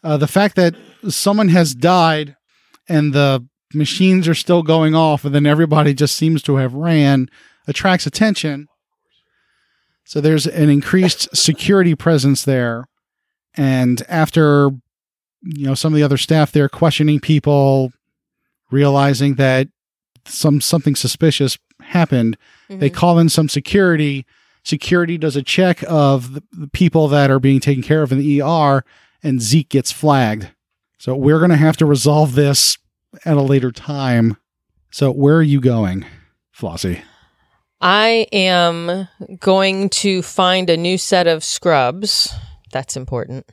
Uh, 0.02 0.16
the 0.16 0.28
fact 0.28 0.56
that 0.56 0.74
someone 1.08 1.48
has 1.48 1.74
died 1.74 2.36
and 2.88 3.12
the 3.12 3.46
machines 3.74 4.26
are 4.28 4.34
still 4.34 4.62
going 4.62 4.94
off, 4.94 5.24
and 5.24 5.34
then 5.34 5.46
everybody 5.46 5.94
just 5.94 6.14
seems 6.16 6.42
to 6.42 6.56
have 6.56 6.74
ran, 6.74 7.28
attracts 7.66 8.06
attention. 8.06 8.68
So 10.04 10.20
there's 10.20 10.46
an 10.46 10.70
increased 10.70 11.36
security 11.36 11.94
presence 11.94 12.44
there. 12.44 12.86
And 13.54 14.02
after, 14.08 14.70
you 15.42 15.66
know, 15.66 15.74
some 15.74 15.92
of 15.92 15.96
the 15.96 16.02
other 16.02 16.16
staff 16.16 16.50
there 16.52 16.68
questioning 16.68 17.20
people, 17.20 17.92
realizing 18.70 19.34
that 19.34 19.68
some 20.24 20.60
something 20.60 20.94
suspicious 20.94 21.58
happened, 21.82 22.36
they 22.68 22.90
Mhm. 22.90 22.94
call 22.94 23.18
in 23.18 23.28
some 23.28 23.48
security. 23.48 24.24
Security 24.64 25.16
does 25.18 25.36
a 25.36 25.42
check 25.42 25.82
of 25.88 26.34
the, 26.34 26.42
the 26.52 26.68
people 26.68 27.08
that 27.08 27.30
are 27.30 27.40
being 27.40 27.60
taken 27.60 27.82
care 27.82 28.02
of 28.02 28.12
in 28.12 28.18
the 28.18 28.40
ER, 28.42 28.84
and 29.22 29.40
Zeke 29.42 29.68
gets 29.70 29.92
flagged. 29.92 30.48
So 30.98 31.14
we're 31.14 31.38
going 31.38 31.50
to 31.50 31.56
have 31.56 31.76
to 31.78 31.86
resolve 31.86 32.34
this 32.34 32.76
at 33.24 33.36
a 33.36 33.42
later 33.42 33.70
time. 33.70 34.36
So 34.90 35.10
where 35.10 35.36
are 35.36 35.42
you 35.42 35.60
going, 35.60 36.04
Flossy? 36.52 37.02
I 37.80 38.26
am 38.32 39.08
going 39.38 39.88
to 39.90 40.22
find 40.22 40.68
a 40.68 40.76
new 40.76 40.98
set 40.98 41.26
of 41.26 41.44
scrubs. 41.44 42.34
That's 42.72 42.96
important. 42.96 43.46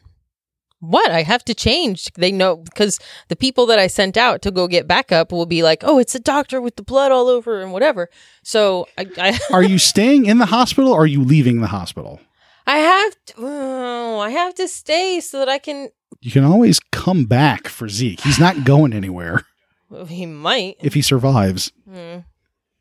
What? 0.79 1.11
I 1.11 1.23
have 1.23 1.43
to 1.45 1.53
change. 1.53 2.11
They 2.13 2.31
know 2.31 2.57
because 2.57 2.99
the 3.27 3.35
people 3.35 3.65
that 3.67 3.79
I 3.79 3.87
sent 3.87 4.17
out 4.17 4.41
to 4.43 4.51
go 4.51 4.67
get 4.67 4.87
backup 4.87 5.31
will 5.31 5.45
be 5.45 5.63
like, 5.63 5.83
oh, 5.83 5.99
it's 5.99 6.15
a 6.15 6.19
doctor 6.19 6.61
with 6.61 6.75
the 6.75 6.83
blood 6.83 7.11
all 7.11 7.27
over 7.27 7.61
and 7.61 7.71
whatever. 7.71 8.09
So 8.43 8.87
I, 8.97 9.07
I, 9.17 9.39
Are 9.51 9.63
you 9.63 9.77
staying 9.77 10.25
in 10.25 10.37
the 10.37 10.45
hospital 10.47 10.91
or 10.91 11.03
are 11.03 11.07
you 11.07 11.23
leaving 11.23 11.61
the 11.61 11.67
hospital? 11.67 12.19
I 12.67 12.77
have 12.77 13.15
to, 13.27 13.33
oh, 13.37 14.19
I 14.19 14.31
have 14.31 14.55
to 14.55 14.67
stay 14.67 15.19
so 15.19 15.39
that 15.39 15.49
I 15.49 15.59
can. 15.59 15.89
You 16.21 16.31
can 16.31 16.43
always 16.43 16.79
come 16.91 17.25
back 17.25 17.67
for 17.67 17.87
Zeke. 17.87 18.21
He's 18.21 18.39
not 18.39 18.63
going 18.63 18.93
anywhere 18.93 19.45
well, 19.89 20.05
he 20.05 20.25
might. 20.25 20.77
if 20.81 20.93
he 20.93 21.01
survives. 21.01 21.71
Hmm. 21.89 22.19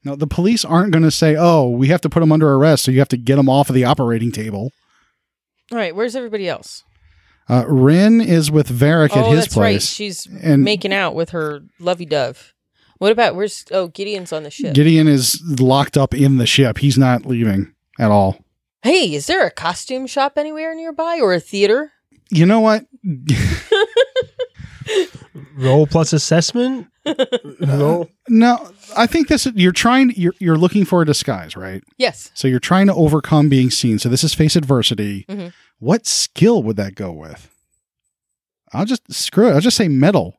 No, 0.05 0.17
the 0.17 0.27
police 0.27 0.65
aren't 0.65 0.93
going 0.93 1.03
to 1.03 1.11
say, 1.11 1.35
"Oh, 1.39 1.69
we 1.71 1.89
have 1.89 2.01
to 2.03 2.11
put 2.11 2.23
him 2.23 2.33
under 2.33 2.53
arrest, 2.55 2.85
so 2.85 2.91
you 2.91 2.99
have 2.99 3.09
to 3.09 3.17
get 3.17 3.39
him 3.39 3.49
off 3.49 3.69
of 3.71 3.75
the 3.75 3.85
operating 3.85 4.33
table." 4.33 4.73
All 5.73 5.79
right, 5.79 5.95
where's 5.97 6.15
everybody 6.15 6.49
else? 6.49 6.83
Uh, 7.49 7.65
Rin 7.67 8.21
is 8.21 8.51
with 8.51 8.69
Varric 8.69 9.17
at 9.17 9.25
oh, 9.25 9.31
his 9.31 9.45
that's 9.45 9.57
right. 9.57 9.73
place. 9.73 9.87
She's 9.91 10.27
And- 10.43 10.63
making 10.63 10.93
out 10.93 11.15
with 11.15 11.31
her 11.31 11.63
lovey 11.79 12.07
dove. 12.07 12.53
What 12.99 13.13
about 13.13 13.35
where's? 13.35 13.65
Oh, 13.71 13.89
Gideon's 13.89 14.33
on 14.33 14.45
the 14.45 14.51
ship. 14.51 14.75
Gideon 14.75 15.09
is 15.09 15.43
locked 15.61 15.97
up 15.97 16.15
in 16.15 16.37
the 16.39 16.47
ship. 16.47 16.79
He's 16.79 16.97
not 16.97 17.27
leaving 17.27 17.75
at 17.99 18.11
all. 18.11 18.39
hey, 18.83 19.15
is 19.15 19.27
there 19.27 19.47
a 19.47 19.51
costume 19.51 20.07
shop 20.07 20.37
anywhere 20.37 20.75
nearby 20.75 21.19
or 21.21 21.33
a 21.33 21.41
theater? 21.41 21.93
You 22.35 22.47
know 22.47 22.61
what? 22.61 22.85
Roll 25.57 25.87
plus 25.87 26.13
assessment. 26.13 26.89
Roll. 27.61 28.09
no, 28.29 28.71
I 28.97 29.07
think 29.07 29.29
this 29.29 29.47
you're 29.55 29.73
trying 29.73 30.13
you're 30.17 30.35
you're 30.39 30.57
looking 30.59 30.85
for 30.85 31.03
a 31.03 31.07
disguise, 31.07 31.57
right? 31.57 31.83
Yes. 31.97 32.31
So 32.35 32.49
you're 32.49 32.59
trying 32.61 32.87
to 32.89 32.95
overcome 32.95 33.49
being 33.49 33.71
seen. 33.71 33.99
So 33.99 34.09
this 34.09 34.25
is 34.25 34.35
face 34.35 34.57
adversity. 34.57 35.25
Mhm. 35.29 35.53
What 35.79 36.07
skill 36.07 36.63
would 36.63 36.77
that 36.77 36.95
go 36.95 37.13
with? 37.13 37.51
I'll 38.73 38.85
just 38.85 39.13
screw 39.13 39.49
it. 39.49 39.53
I'll 39.53 39.61
just 39.61 39.77
say 39.77 39.87
mettle, 39.89 40.37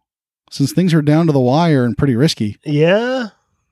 since 0.51 0.73
things 0.73 0.93
are 0.93 1.01
down 1.01 1.27
to 1.27 1.34
the 1.34 1.39
wire 1.39 1.86
and 1.86 1.97
pretty 1.97 2.15
risky. 2.15 2.58
Yeah, 2.65 3.30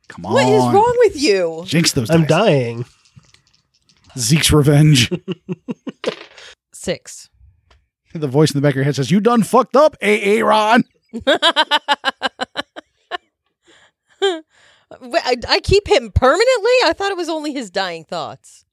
Come 0.08 0.26
on, 0.26 0.34
What 0.34 0.48
is 0.48 0.62
wrong 0.64 0.96
with 1.00 1.22
you? 1.22 1.64
Jinx 1.66 1.92
those. 1.94 2.10
I'm 2.10 2.22
dice. 2.22 2.30
dying. 2.30 2.86
Zeke's 4.18 4.52
revenge. 4.52 5.12
Six. 6.74 7.30
The 8.22 8.28
voice 8.28 8.52
in 8.52 8.58
the 8.58 8.66
back 8.66 8.74
of 8.74 8.78
your 8.78 8.86
head 8.86 8.96
says, 8.96 9.12
"You 9.12 9.20
done 9.20 9.44
fucked 9.44 9.76
up, 9.76 9.96
Aaron." 10.02 10.84
Wait, 15.02 15.22
I, 15.26 15.36
I 15.50 15.60
keep 15.62 15.88
him 15.88 16.12
permanently. 16.12 16.72
I 16.86 16.94
thought 16.96 17.12
it 17.12 17.18
was 17.18 17.30
only 17.30 17.54
his 17.54 17.70
dying 17.70 18.04
thoughts. 18.04 18.66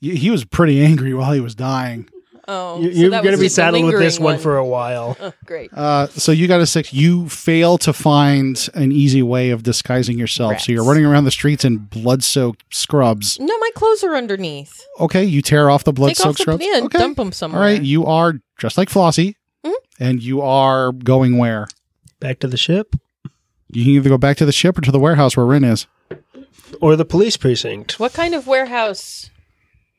He 0.00 0.30
was 0.30 0.44
pretty 0.44 0.84
angry 0.84 1.14
while 1.14 1.32
he 1.32 1.40
was 1.40 1.54
dying. 1.54 2.08
Oh, 2.48 2.80
You- 2.80 2.92
so 2.92 2.98
You're 3.00 3.10
that 3.10 3.22
going 3.24 3.34
to 3.34 3.40
be 3.40 3.48
saddled 3.48 3.84
with 3.84 3.98
this 3.98 4.18
lingering 4.20 4.34
one 4.36 4.42
for 4.42 4.56
a 4.56 4.64
while. 4.64 5.16
Oh, 5.26 5.32
great. 5.44 5.72
Uh, 5.72 6.06
so 6.08 6.30
you 6.32 6.46
got 6.46 6.60
a 6.60 6.66
six. 6.66 6.92
You 6.92 7.28
fail 7.28 7.78
to 7.78 7.92
find 7.92 8.68
an 8.74 8.92
easy 8.92 9.22
way 9.22 9.50
of 9.50 9.62
disguising 9.64 10.18
yourself. 10.18 10.60
So 10.60 10.70
you're 10.72 10.84
running 10.84 11.04
around 11.04 11.24
the 11.24 11.30
streets 11.30 11.64
in 11.64 11.78
blood-soaked 11.78 12.62
scrubs. 12.70 13.38
No, 13.40 13.58
my 13.58 13.70
clothes 13.74 14.04
are 14.04 14.14
underneath. 14.14 14.84
Okay, 15.00 15.24
you 15.24 15.42
tear 15.42 15.70
off 15.70 15.84
the 15.84 15.90
Take 15.92 15.94
off 15.94 15.96
blood-soaked 15.96 16.38
the 16.38 16.42
scrubs. 16.42 16.64
yeah, 16.64 16.80
okay. 16.84 16.98
dump 16.98 17.16
them 17.16 17.32
somewhere. 17.32 17.60
right, 17.60 17.82
you 17.82 18.06
are 18.06 18.34
dressed 18.58 18.78
like 18.78 18.88
Flossy, 18.90 19.34
Mhm. 19.64 19.74
and 19.98 20.22
you 20.22 20.40
are 20.42 20.92
going 20.92 21.38
where? 21.38 21.66
Back 22.20 22.38
to 22.40 22.46
the 22.48 22.56
ship. 22.56 22.94
You 23.72 23.82
can 23.84 23.92
either 23.94 24.08
go 24.10 24.18
back 24.18 24.36
to 24.36 24.44
the 24.46 24.52
ship 24.52 24.78
or 24.78 24.82
to 24.82 24.92
the 24.92 25.00
warehouse 25.00 25.36
where 25.36 25.46
Rin 25.46 25.64
is. 25.64 25.86
Or 26.80 26.94
the 26.96 27.04
police 27.04 27.36
precinct. 27.36 27.98
What 27.98 28.12
kind 28.12 28.34
of 28.34 28.46
warehouse 28.46 29.30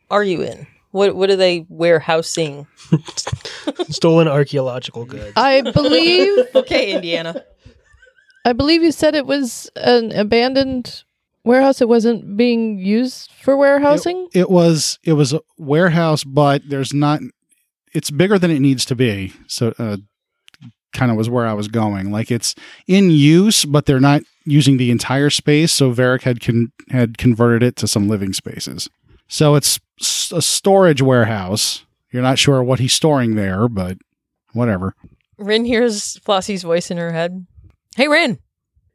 are 0.09 0.23
you 0.23 0.41
in? 0.41 0.67
What 0.91 1.15
What 1.15 1.29
are 1.29 1.35
they 1.35 1.65
warehousing? 1.69 2.67
Stolen 3.89 4.27
archaeological 4.27 5.05
goods. 5.05 5.33
I 5.35 5.61
believe 5.61 6.47
Okay, 6.55 6.93
Indiana. 6.93 7.43
I 8.45 8.53
believe 8.53 8.81
you 8.81 8.91
said 8.91 9.13
it 9.13 9.25
was 9.25 9.69
an 9.75 10.11
abandoned 10.13 11.03
warehouse. 11.43 11.81
It 11.81 11.89
wasn't 11.89 12.37
being 12.37 12.79
used 12.79 13.31
for 13.31 13.57
warehousing. 13.57 14.29
It 14.33 14.49
was 14.49 14.99
it 15.03 15.13
was 15.13 15.33
a 15.33 15.41
warehouse, 15.57 16.23
but 16.23 16.61
there's 16.67 16.93
not. 16.93 17.19
It's 17.93 18.11
bigger 18.11 18.37
than 18.37 18.51
it 18.51 18.59
needs 18.59 18.85
to 18.85 18.95
be. 18.95 19.33
So, 19.47 19.73
uh, 19.79 19.97
kind 20.93 21.11
of 21.11 21.17
was 21.17 21.29
where 21.29 21.47
I 21.47 21.53
was 21.53 21.67
going. 21.67 22.11
Like 22.11 22.31
it's 22.31 22.55
in 22.87 23.11
use, 23.11 23.65
but 23.65 23.85
they're 23.85 23.99
not 23.99 24.21
using 24.45 24.77
the 24.77 24.91
entire 24.91 25.29
space. 25.29 25.71
So 25.71 25.91
Varric 25.91 26.23
had 26.23 26.41
con- 26.41 26.71
had 26.89 27.17
converted 27.17 27.63
it 27.63 27.75
to 27.77 27.87
some 27.87 28.07
living 28.07 28.33
spaces. 28.33 28.89
So 29.27 29.55
it's 29.55 29.79
a 30.31 30.41
storage 30.41 31.01
warehouse. 31.01 31.85
You're 32.11 32.23
not 32.23 32.39
sure 32.39 32.63
what 32.63 32.79
he's 32.79 32.93
storing 32.93 33.35
there, 33.35 33.67
but 33.67 33.97
whatever. 34.53 34.95
Rin 35.37 35.65
hears 35.65 36.17
Flossy's 36.25 36.63
voice 36.63 36.89
in 36.89 36.97
her 36.97 37.11
head. 37.11 37.45
Hey, 37.95 38.07
Rin. 38.07 38.39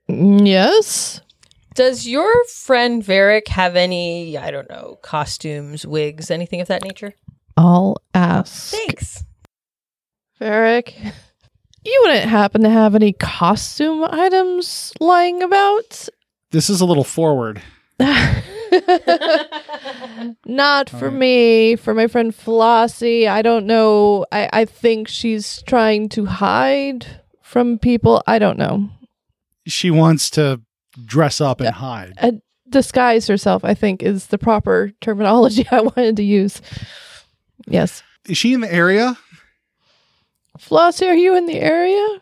Mm, 0.09 0.47
Yes. 0.47 1.21
Does 1.75 2.07
your 2.07 2.31
friend 2.47 3.03
Varric 3.03 3.49
have 3.49 3.77
any, 3.77 4.37
I 4.37 4.51
don't 4.51 4.69
know, 4.69 4.99
costumes, 5.03 5.87
wigs, 5.87 6.31
anything 6.31 6.61
of 6.61 6.69
that 6.69 6.85
nature? 6.85 7.15
I'll 7.57 7.97
ask. 8.13 8.75
Thanks. 8.75 9.25
Varric, 10.39 10.93
you 11.83 12.01
wouldn't 12.05 12.29
happen 12.29 12.61
to 12.63 12.69
have 12.69 12.95
any 12.95 13.15
costume 13.15 14.05
items 14.05 14.93
lying 15.01 15.43
about? 15.43 16.09
This 16.51 16.69
is 16.69 16.83
a 16.83 16.85
little 16.85 17.05
forward. 17.05 17.63
Not 20.47 20.89
for 20.91 21.07
Alright. 21.07 21.13
me, 21.13 21.77
for 21.77 21.95
my 21.95 22.07
friend 22.07 22.35
Flossy. 22.35 23.27
I 23.29 23.43
don't 23.43 23.67
know. 23.67 24.27
I, 24.33 24.49
I 24.53 24.65
think 24.65 25.09
she's 25.09 25.63
trying 25.63 26.09
to 26.11 26.27
hide 26.27 27.07
from 27.43 27.79
people. 27.79 28.23
I 28.27 28.39
don't 28.39 28.59
know. 28.59 28.89
She 29.67 29.91
wants 29.91 30.31
to 30.31 30.61
dress 31.05 31.41
up 31.41 31.61
and 31.61 31.75
hide. 31.75 32.15
Uh, 32.21 32.33
disguise 32.69 33.27
herself, 33.27 33.65
I 33.65 33.75
think, 33.75 34.03
is 34.03 34.27
the 34.29 34.39
proper 34.39 34.93
terminology 35.01 35.67
I 35.71 35.81
wanted 35.83 36.17
to 36.17 36.23
use. 36.25 36.61
Yes. 37.67 38.03
Is 38.27 38.37
she 38.39 38.53
in 38.55 38.61
the 38.61 38.73
area? 38.73 39.17
Flossy, 40.59 41.07
are 41.09 41.15
you 41.15 41.37
in 41.37 41.47
the 41.47 41.59
area? 41.61 42.21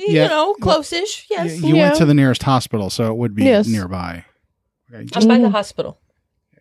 Yeah. 0.00 0.24
You 0.24 0.28
know, 0.28 0.54
close-ish. 0.54 1.26
Yes. 1.30 1.60
Y- 1.62 1.68
you 1.68 1.76
Yeah. 1.76 1.82
went 1.88 1.96
to 1.96 2.04
the 2.04 2.14
nearest 2.14 2.42
hospital, 2.42 2.90
so 2.90 3.10
it 3.10 3.16
would 3.16 3.34
be 3.34 3.44
Yes. 3.44 3.66
nearby. 3.66 4.24
Okay, 4.92 5.06
I'm 5.14 5.28
by 5.28 5.38
the 5.38 5.48
Mhm. 5.48 5.52
hospital. 5.52 6.00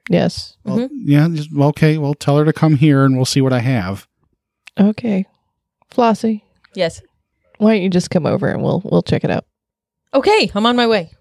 Yes. 0.09 0.55
Well, 0.63 0.87
yeah, 0.91 1.27
just, 1.31 1.53
well, 1.53 1.69
okay. 1.69 1.97
Well, 1.97 2.13
tell 2.13 2.37
her 2.37 2.45
to 2.45 2.53
come 2.53 2.75
here, 2.75 3.03
and 3.05 3.15
we'll 3.15 3.25
see 3.25 3.41
what 3.41 3.53
I 3.53 3.59
have. 3.59 4.07
Okay. 4.79 5.25
Flossy, 5.91 6.43
Yes. 6.75 7.01
why 7.57 7.73
don't 7.73 7.83
you 7.83 7.89
just 7.89 8.09
come 8.09 8.25
over 8.25 8.47
and 8.47 8.61
we'll 8.63 8.81
we'll 8.85 9.01
check 9.03 9.23
it 9.23 9.31
out. 9.31 9.45
Okay, 10.13 10.49
I'm 10.55 10.65
on 10.65 10.75
my 10.75 10.87
way. 10.87 11.11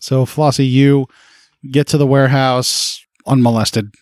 So, 0.00 0.24
Flossy, 0.26 0.66
you 0.66 1.06
get 1.70 1.86
to 1.88 1.98
the 1.98 2.06
warehouse 2.06 3.04
unmolested 3.26 3.92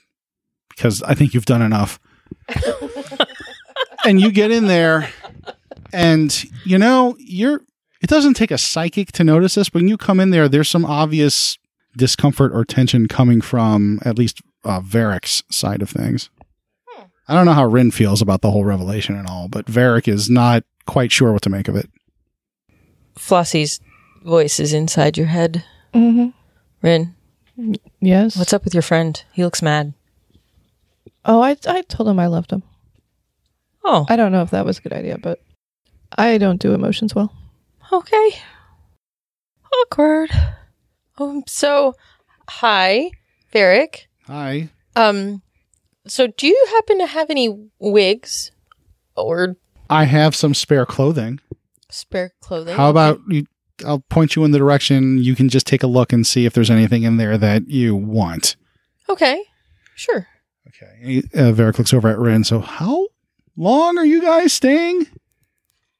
because 0.70 1.02
I 1.02 1.14
think 1.14 1.34
you've 1.34 1.44
done 1.46 1.62
enough. 1.62 1.98
and 4.04 4.20
you 4.20 4.30
get 4.30 4.50
in 4.50 4.66
there, 4.66 5.08
and 5.92 6.44
you 6.64 6.78
know 6.78 7.16
you're. 7.18 7.61
It 8.02 8.08
doesn't 8.08 8.34
take 8.34 8.50
a 8.50 8.56
psychic 8.58 9.12
to 9.12 9.24
notice 9.24 9.54
this. 9.56 9.74
When 9.74 9.86
you 9.88 9.98
come 9.98 10.20
in 10.20 10.30
there, 10.30 10.48
there's 10.48 10.70
some 10.70 10.86
obvious 10.86 11.58
discomfort 11.97 12.53
or 12.55 12.64
tension 12.64 13.09
coming 13.09 13.41
from 13.41 13.99
at 14.05 14.18
least 14.18 14.41
uh, 14.64 14.80
Varric's 14.80 15.43
side 15.51 15.82
of 15.82 15.91
things. 15.91 16.30
I 17.28 17.34
don't 17.34 17.47
know 17.47 17.53
how 17.53 17.64
Rin 17.66 17.91
feels 17.93 18.20
about 18.20 18.41
the 18.41 18.51
whole 18.51 18.64
revelation 18.64 19.14
and 19.16 19.28
all, 19.28 19.47
but 19.49 19.66
Varric 19.66 20.09
is 20.09 20.28
not 20.28 20.64
quite 20.86 21.12
sure 21.12 21.32
what 21.32 21.43
to 21.43 21.51
make 21.51 21.68
of 21.68 21.76
it. 21.76 21.88
Flossy's 23.16 23.78
voice 24.24 24.59
is 24.59 24.72
inside 24.72 25.16
your 25.16 25.28
head. 25.28 25.64
Mm-hmm. 25.95 26.28
Rin, 26.82 27.14
Yes. 28.01 28.36
what's 28.36 28.53
up 28.53 28.64
with 28.64 28.74
your 28.74 28.82
friend? 28.82 29.22
He 29.32 29.45
looks 29.45 29.62
mad. 29.62 29.93
Oh, 31.24 31.41
I 31.41 31.57
I 31.66 31.82
told 31.82 32.09
him 32.09 32.18
I 32.18 32.26
loved 32.26 32.51
him. 32.51 32.62
Oh, 33.84 34.07
I 34.09 34.16
don't 34.16 34.32
know 34.32 34.43
if 34.43 34.51
that 34.51 34.64
was 34.64 34.78
a 34.78 34.82
good 34.82 34.93
idea, 34.93 35.18
but 35.18 35.41
I 36.18 36.38
don't 36.38 36.61
do 36.61 36.74
emotions 36.74 37.14
well. 37.14 37.32
okay. 37.93 38.30
Awkward. 39.82 40.30
Um, 41.20 41.42
so, 41.46 41.94
hi, 42.48 43.10
Varric. 43.52 44.06
Hi. 44.26 44.70
Um, 44.96 45.42
so 46.06 46.26
do 46.26 46.46
you 46.46 46.66
happen 46.70 46.98
to 46.98 47.06
have 47.06 47.30
any 47.30 47.68
wigs 47.78 48.52
or 49.16 49.56
I 49.88 50.04
have 50.04 50.34
some 50.34 50.54
spare 50.54 50.86
clothing. 50.86 51.40
spare 51.90 52.32
clothing? 52.40 52.76
How 52.76 52.90
about 52.90 53.20
you? 53.28 53.44
I'll 53.84 54.00
point 54.00 54.36
you 54.36 54.44
in 54.44 54.50
the 54.50 54.58
direction. 54.58 55.18
You 55.18 55.34
can 55.34 55.48
just 55.48 55.66
take 55.66 55.82
a 55.82 55.86
look 55.86 56.12
and 56.12 56.26
see 56.26 56.44
if 56.44 56.52
there's 56.52 56.70
anything 56.70 57.02
in 57.02 57.16
there 57.16 57.38
that 57.38 57.68
you 57.68 57.96
want. 57.96 58.56
Okay, 59.08 59.42
sure. 59.94 60.26
Okay. 60.68 61.22
Uh, 61.34 61.52
Varric 61.52 61.78
looks 61.78 61.94
over 61.94 62.08
at 62.08 62.18
Rin. 62.18 62.44
So, 62.44 62.60
how 62.60 63.08
long 63.56 63.96
are 63.98 64.04
you 64.04 64.20
guys 64.20 64.52
staying? 64.52 65.06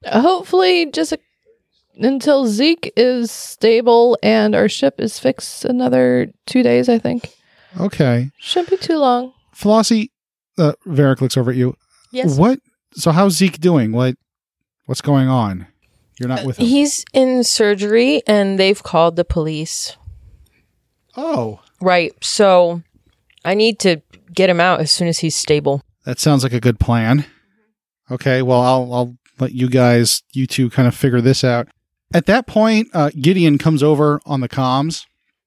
Hopefully, 0.07 0.91
just 0.91 1.13
a, 1.13 1.19
until 2.05 2.47
Zeke 2.47 2.93
is 2.97 3.31
stable 3.31 4.19
and 4.23 4.55
our 4.55 4.69
ship 4.69 5.01
is 5.01 5.19
fixed. 5.19 5.65
Another 5.65 6.33
two 6.47 6.63
days, 6.63 6.89
I 6.89 6.99
think. 6.99 7.31
Okay. 7.79 8.31
Shouldn't 8.39 8.71
be 8.71 8.77
too 8.77 8.99
long. 8.99 9.33
Flossy, 9.53 10.11
uh, 10.59 10.73
Varric 10.87 11.21
looks 11.21 11.37
over 11.37 11.51
at 11.51 11.57
you. 11.57 11.77
Yes. 12.11 12.37
What? 12.39 12.59
So, 12.95 13.13
how's 13.13 13.35
Zeke 13.37 13.61
doing? 13.61 13.93
What? 13.93 14.17
What's 14.87 15.01
going 15.01 15.29
on? 15.29 15.67
You're 16.19 16.29
not 16.29 16.45
with 16.45 16.59
him. 16.59 16.67
He's 16.67 17.05
in 17.13 17.45
surgery 17.45 18.23
and 18.27 18.59
they've 18.59 18.83
called 18.83 19.17
the 19.17 19.25
police. 19.25 19.97
oh, 21.17 21.61
Right. 21.81 22.13
So 22.23 22.83
I 23.45 23.55
need 23.55 23.79
to 23.81 24.03
get 24.35 24.51
him 24.51 24.61
out 24.61 24.81
as 24.81 24.91
soon 24.91 25.09
as 25.09 25.21
he's 25.21 25.35
stable. 25.35 25.83
that 26.05 26.19
sounds 26.19 26.43
like 26.43 26.53
a 26.53 26.61
good 26.61 26.79
plan. 26.79 27.25
Okay. 28.11 28.43
Well, 28.43 28.61
I'll 28.61 28.93
I'll 28.93 29.17
let 29.39 29.53
you 29.53 29.69
guys, 29.71 30.23
you 30.35 30.47
two, 30.47 30.69
kind 30.69 30.87
of 30.87 30.95
figure 30.95 31.23
this 31.23 31.43
out. 31.43 31.69
At 32.13 32.27
that 32.27 32.47
point, 32.47 32.89
uh, 32.93 33.11
Gideon 33.21 33.57
comes 33.59 33.83
over 33.83 34.21
on 34.27 34.41
the 34.41 34.49
comms. 34.49 35.07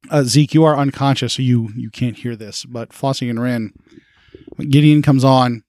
Uh, 0.09 0.23
Zeke, 0.23 0.53
you 0.53 0.63
are 0.63 0.77
unconscious, 0.77 1.33
so 1.33 1.41
you 1.41 1.69
you 1.75 1.89
can't 1.89 2.17
hear 2.17 2.35
this. 2.35 2.65
But 2.65 2.93
Flossy 2.93 3.29
and 3.29 3.41
Rin, 3.41 3.73
Gideon 4.57 5.01
comes 5.01 5.23
on, 5.23 5.63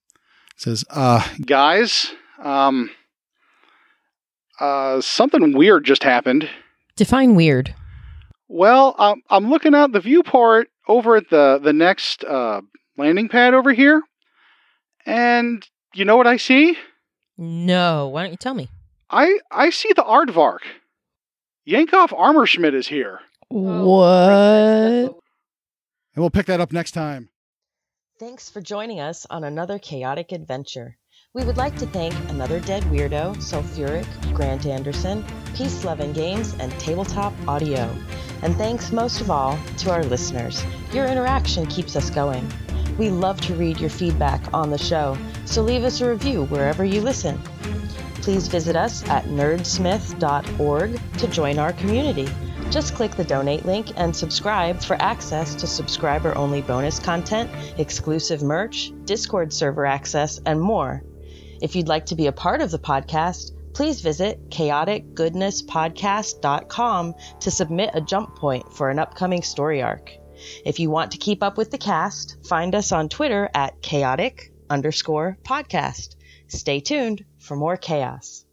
says, 0.56 0.84
uh, 0.90 1.26
"Guys, 1.44 2.12
um, 2.42 2.90
uh, 4.60 5.00
something 5.00 5.56
weird 5.56 5.84
just 5.84 6.02
happened. 6.02 6.48
Define 6.96 7.34
weird. 7.34 7.74
Well, 8.48 8.94
um, 8.98 9.22
I'm 9.30 9.50
looking 9.50 9.74
out 9.74 9.92
the 9.92 10.00
viewport 10.00 10.68
over 10.86 11.16
at 11.16 11.30
the 11.30 11.58
the 11.62 11.72
next 11.72 12.24
uh, 12.24 12.60
landing 12.96 13.28
pad 13.28 13.54
over 13.54 13.72
here, 13.72 14.02
and 15.06 15.66
you 15.92 16.04
know 16.04 16.16
what 16.16 16.26
I 16.26 16.36
see? 16.36 16.76
No. 17.36 18.08
Why 18.08 18.22
don't 18.22 18.30
you 18.32 18.36
tell 18.36 18.54
me? 18.54 18.68
I 19.10 19.38
I 19.50 19.70
see 19.70 19.92
the 19.94 20.02
Aardvark. 20.02 20.60
Yankov 21.66 22.12
Armorschmidt 22.12 22.74
is 22.74 22.88
here, 22.88 23.20
oh, 23.50 23.86
what? 23.86 25.16
and 26.14 26.20
we'll 26.22 26.28
pick 26.28 26.44
that 26.44 26.60
up 26.60 26.72
next 26.72 26.90
time. 26.90 27.30
Thanks 28.20 28.50
for 28.50 28.60
joining 28.60 29.00
us 29.00 29.26
on 29.30 29.44
another 29.44 29.78
chaotic 29.78 30.32
adventure. 30.32 30.98
We 31.32 31.42
would 31.42 31.56
like 31.56 31.74
to 31.78 31.86
thank 31.86 32.14
Another 32.28 32.60
Dead 32.60 32.82
Weirdo, 32.84 33.36
Sulfuric, 33.36 34.06
Grant 34.34 34.66
Anderson, 34.66 35.24
Peace 35.56 35.84
Loving 35.84 36.12
Games, 36.12 36.54
and 36.60 36.70
Tabletop 36.78 37.32
Audio. 37.48 37.90
And 38.42 38.54
thanks 38.56 38.92
most 38.92 39.22
of 39.22 39.30
all 39.30 39.58
to 39.78 39.90
our 39.90 40.04
listeners. 40.04 40.62
Your 40.92 41.06
interaction 41.06 41.66
keeps 41.66 41.96
us 41.96 42.10
going. 42.10 42.46
We 42.98 43.08
love 43.08 43.40
to 43.40 43.54
read 43.54 43.80
your 43.80 43.90
feedback 43.90 44.52
on 44.52 44.70
the 44.70 44.78
show, 44.78 45.16
so 45.46 45.62
leave 45.62 45.84
us 45.84 46.02
a 46.02 46.10
review 46.10 46.44
wherever 46.44 46.84
you 46.84 47.00
listen. 47.00 47.40
Please 48.24 48.48
visit 48.48 48.74
us 48.74 49.06
at 49.10 49.26
nerdsmith.org 49.26 51.00
to 51.18 51.28
join 51.28 51.58
our 51.58 51.74
community. 51.74 52.26
Just 52.70 52.94
click 52.94 53.14
the 53.16 53.24
donate 53.24 53.66
link 53.66 53.88
and 53.96 54.16
subscribe 54.16 54.80
for 54.80 54.96
access 54.98 55.54
to 55.56 55.66
subscriber 55.66 56.34
only 56.34 56.62
bonus 56.62 56.98
content, 56.98 57.50
exclusive 57.76 58.42
merch, 58.42 58.92
Discord 59.04 59.52
server 59.52 59.84
access, 59.84 60.40
and 60.46 60.58
more. 60.58 61.04
If 61.60 61.76
you'd 61.76 61.88
like 61.88 62.06
to 62.06 62.14
be 62.14 62.28
a 62.28 62.32
part 62.32 62.62
of 62.62 62.70
the 62.70 62.78
podcast, 62.78 63.50
please 63.74 64.00
visit 64.00 64.48
chaoticgoodnesspodcast.com 64.48 67.14
to 67.40 67.50
submit 67.50 67.90
a 67.92 68.00
jump 68.00 68.36
point 68.36 68.72
for 68.72 68.88
an 68.88 68.98
upcoming 68.98 69.42
story 69.42 69.82
arc. 69.82 70.10
If 70.64 70.80
you 70.80 70.88
want 70.88 71.12
to 71.12 71.18
keep 71.18 71.42
up 71.42 71.58
with 71.58 71.70
the 71.70 71.76
cast, 71.76 72.38
find 72.46 72.74
us 72.74 72.90
on 72.90 73.10
Twitter 73.10 73.50
at 73.52 73.82
chaotic 73.82 74.50
underscore 74.70 75.36
podcast. 75.44 76.16
Stay 76.48 76.80
tuned 76.80 77.22
for 77.44 77.56
more 77.56 77.76
chaos. 77.76 78.43